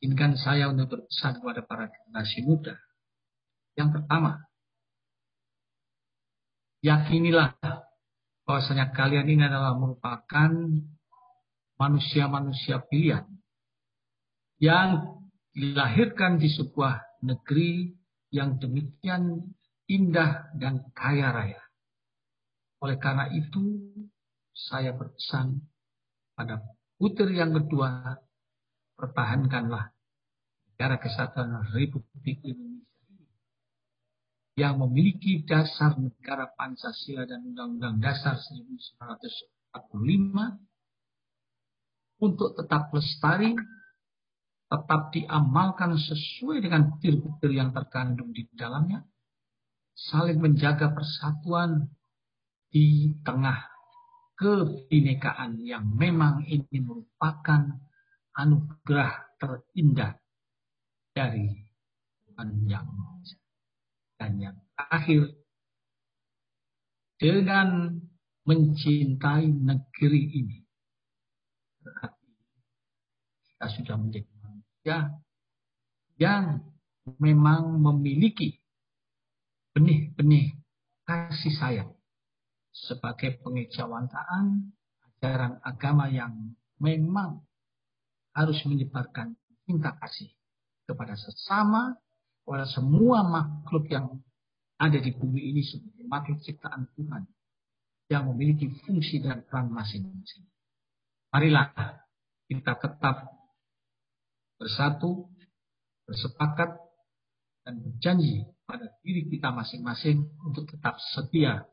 Izinkan 0.00 0.36
saya 0.36 0.68
untuk 0.68 0.92
berpesan 0.92 1.40
kepada 1.40 1.60
para 1.64 1.88
generasi 1.88 2.44
muda. 2.44 2.76
Yang 3.76 4.00
pertama, 4.00 4.44
yakinilah 6.84 7.56
bahwasanya 8.44 8.92
kalian 8.92 9.26
ini 9.26 9.42
adalah 9.48 9.74
merupakan 9.74 10.52
manusia-manusia 11.76 12.84
pilihan 12.88 13.24
yang 14.60 15.20
dilahirkan 15.52 16.40
di 16.40 16.48
sebuah 16.52 17.20
negeri 17.24 17.96
yang 18.32 18.60
demikian 18.60 19.52
indah 19.88 20.52
dan 20.56 20.84
kaya 20.92 21.32
raya. 21.32 21.62
Oleh 22.84 23.00
karena 23.00 23.32
itu, 23.32 23.92
saya 24.52 24.92
berpesan 24.92 25.60
pada 26.36 26.60
putri 27.00 27.40
yang 27.40 27.52
kedua 27.56 28.20
pertahankanlah 28.96 29.92
negara 30.72 30.96
kesatuan 30.96 31.68
Republik 31.72 32.40
Indonesia 32.44 33.00
ini 33.12 33.24
yang 34.56 34.80
memiliki 34.80 35.44
dasar 35.44 36.00
negara 36.00 36.48
Pancasila 36.56 37.28
dan 37.28 37.44
Undang-Undang 37.52 38.00
Dasar 38.00 38.40
1945 38.40 39.76
untuk 42.24 42.56
tetap 42.56 42.88
lestari, 42.96 43.52
tetap 44.72 45.12
diamalkan 45.12 46.00
sesuai 46.00 46.64
dengan 46.64 46.88
butir-butir 46.88 47.52
yang 47.52 47.76
terkandung 47.76 48.32
di 48.32 48.48
dalamnya, 48.56 49.04
saling 49.92 50.40
menjaga 50.40 50.96
persatuan 50.96 51.92
di 52.72 53.12
tengah 53.20 53.68
kebinekaan 54.36 55.60
yang 55.64 55.84
memang 55.96 56.44
ini 56.48 56.80
merupakan 56.80 57.85
anugerah 58.36 59.36
terindah 59.40 60.12
dari 61.16 61.48
Tuhan 62.28 62.68
yang 62.68 62.88
dan 64.16 64.32
yang 64.40 64.56
terakhir 64.76 65.32
dengan 67.16 68.00
mencintai 68.44 69.48
negeri 69.48 70.22
ini 70.36 70.58
berarti 71.80 72.28
kita 73.48 73.66
sudah 73.80 73.96
menjadi 73.96 74.32
manusia 74.44 74.98
yang 76.20 76.60
memang 77.20 77.80
memiliki 77.80 78.60
benih-benih 79.72 80.56
kasih 81.08 81.54
sayang 81.56 81.92
sebagai 82.72 83.40
pengejawantaan 83.40 84.72
ajaran 85.16 85.56
agama 85.64 86.12
yang 86.12 86.56
memang 86.76 87.44
harus 88.36 88.60
menyebarkan 88.68 89.32
cinta 89.64 89.96
kasih 89.96 90.28
kepada 90.84 91.16
sesama, 91.16 91.96
kepada 92.44 92.68
semua 92.68 93.24
makhluk 93.24 93.88
yang 93.88 94.20
ada 94.76 95.00
di 95.00 95.10
bumi 95.16 95.56
ini 95.56 95.64
sebagai 95.64 96.04
makhluk 96.04 96.38
ciptaan 96.44 96.84
Tuhan 96.92 97.24
yang 98.12 98.28
memiliki 98.30 98.68
fungsi 98.84 99.24
dan 99.24 99.42
peran 99.48 99.72
masing-masing. 99.72 100.44
Marilah 101.32 101.72
kita 102.46 102.78
tetap 102.78 103.26
bersatu, 104.60 105.26
bersepakat, 106.06 106.76
dan 107.66 107.82
berjanji 107.82 108.46
pada 108.62 108.86
diri 109.02 109.26
kita 109.26 109.50
masing-masing 109.50 110.22
untuk 110.46 110.70
tetap 110.70 111.02
setia 111.18 111.66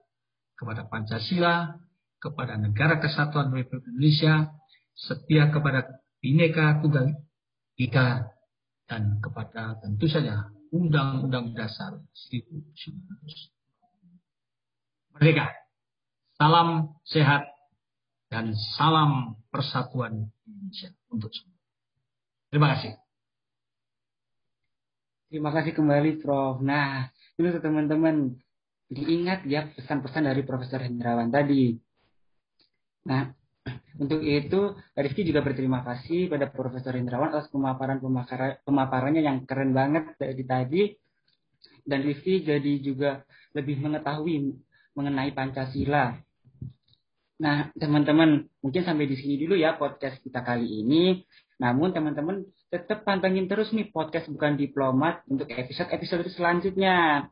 kepada 0.58 0.90
Pancasila, 0.90 1.78
kepada 2.18 2.58
negara 2.58 2.98
kesatuan 2.98 3.54
Republik 3.54 3.94
Indonesia, 3.94 4.50
setia 4.98 5.54
kepada 5.54 5.86
Bineka 6.24 6.80
Tunggal 6.80 7.20
Ika 7.76 8.32
dan 8.88 9.20
kepada 9.20 9.76
tentu 9.84 10.08
saja 10.08 10.48
Undang-Undang 10.72 11.52
Dasar 11.52 12.00
1945. 12.32 13.52
merdeka. 15.14 15.52
Salam 16.40 16.96
sehat 17.04 17.44
dan 18.32 18.56
salam 18.80 19.36
persatuan 19.52 20.32
Indonesia 20.48 20.96
untuk 21.12 21.30
semua. 21.36 21.60
Terima 22.50 22.68
kasih. 22.74 22.98
Terima 25.28 25.52
kasih 25.52 25.76
kembali 25.76 26.24
Prof. 26.24 26.64
Nah, 26.64 27.12
ini 27.36 27.52
teman-teman 27.60 28.40
diingat 28.88 29.44
ya 29.44 29.68
pesan-pesan 29.76 30.24
dari 30.24 30.42
Profesor 30.48 30.80
Hendrawan 30.82 31.30
tadi. 31.30 31.78
Nah, 33.12 33.43
untuk 33.94 34.26
itu 34.26 34.74
Rizky 34.98 35.22
juga 35.22 35.46
berterima 35.46 35.86
kasih 35.86 36.26
pada 36.26 36.50
Profesor 36.50 36.98
Hendrawan 36.98 37.30
atas 37.30 37.50
pemaparan 37.54 38.02
pemaparannya 38.66 39.22
yang 39.22 39.46
keren 39.46 39.74
banget 39.76 40.18
dari 40.18 40.44
tadi. 40.46 40.82
Dan 41.84 42.02
Rizky 42.02 42.42
jadi 42.42 42.74
juga 42.82 43.22
lebih 43.54 43.78
mengetahui 43.84 44.56
mengenai 44.98 45.30
Pancasila. 45.36 46.16
Nah, 47.44 47.70
teman-teman, 47.76 48.48
mungkin 48.64 48.82
sampai 48.88 49.06
di 49.10 49.18
sini 49.20 49.36
dulu 49.36 49.58
ya 49.58 49.76
podcast 49.76 50.22
kita 50.24 50.42
kali 50.42 50.86
ini. 50.86 51.22
Namun 51.60 51.92
teman-teman 51.94 52.46
tetap 52.72 53.06
pantengin 53.06 53.46
terus 53.46 53.70
nih 53.76 53.94
podcast 53.94 54.26
bukan 54.32 54.58
diplomat 54.58 55.22
untuk 55.30 55.46
episode-episode 55.52 56.34
selanjutnya. 56.34 57.28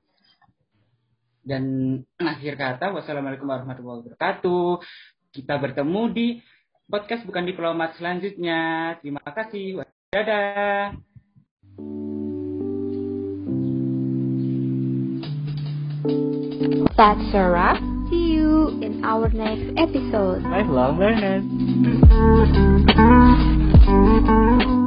Dan 1.42 1.98
akhir 2.22 2.54
kata, 2.54 2.94
wassalamualaikum 2.94 3.50
warahmatullahi 3.50 4.06
wabarakatuh. 4.06 4.84
Kita 5.32 5.58
bertemu 5.58 6.02
di 6.12 6.28
podcast 6.92 7.24
bukan 7.24 7.48
diplomat 7.48 7.96
selanjutnya. 7.96 8.94
Terima 9.00 9.24
kasih. 9.24 9.88
Dadah. 10.12 11.00
That's 17.00 17.34
a 17.34 17.44
wrap. 17.50 17.80
See 18.12 18.36
you 18.36 18.78
in 18.84 19.02
our 19.08 19.32
next 19.32 19.72
episode. 19.80 20.44
Lifelong 20.44 21.00
learners. 21.00 21.48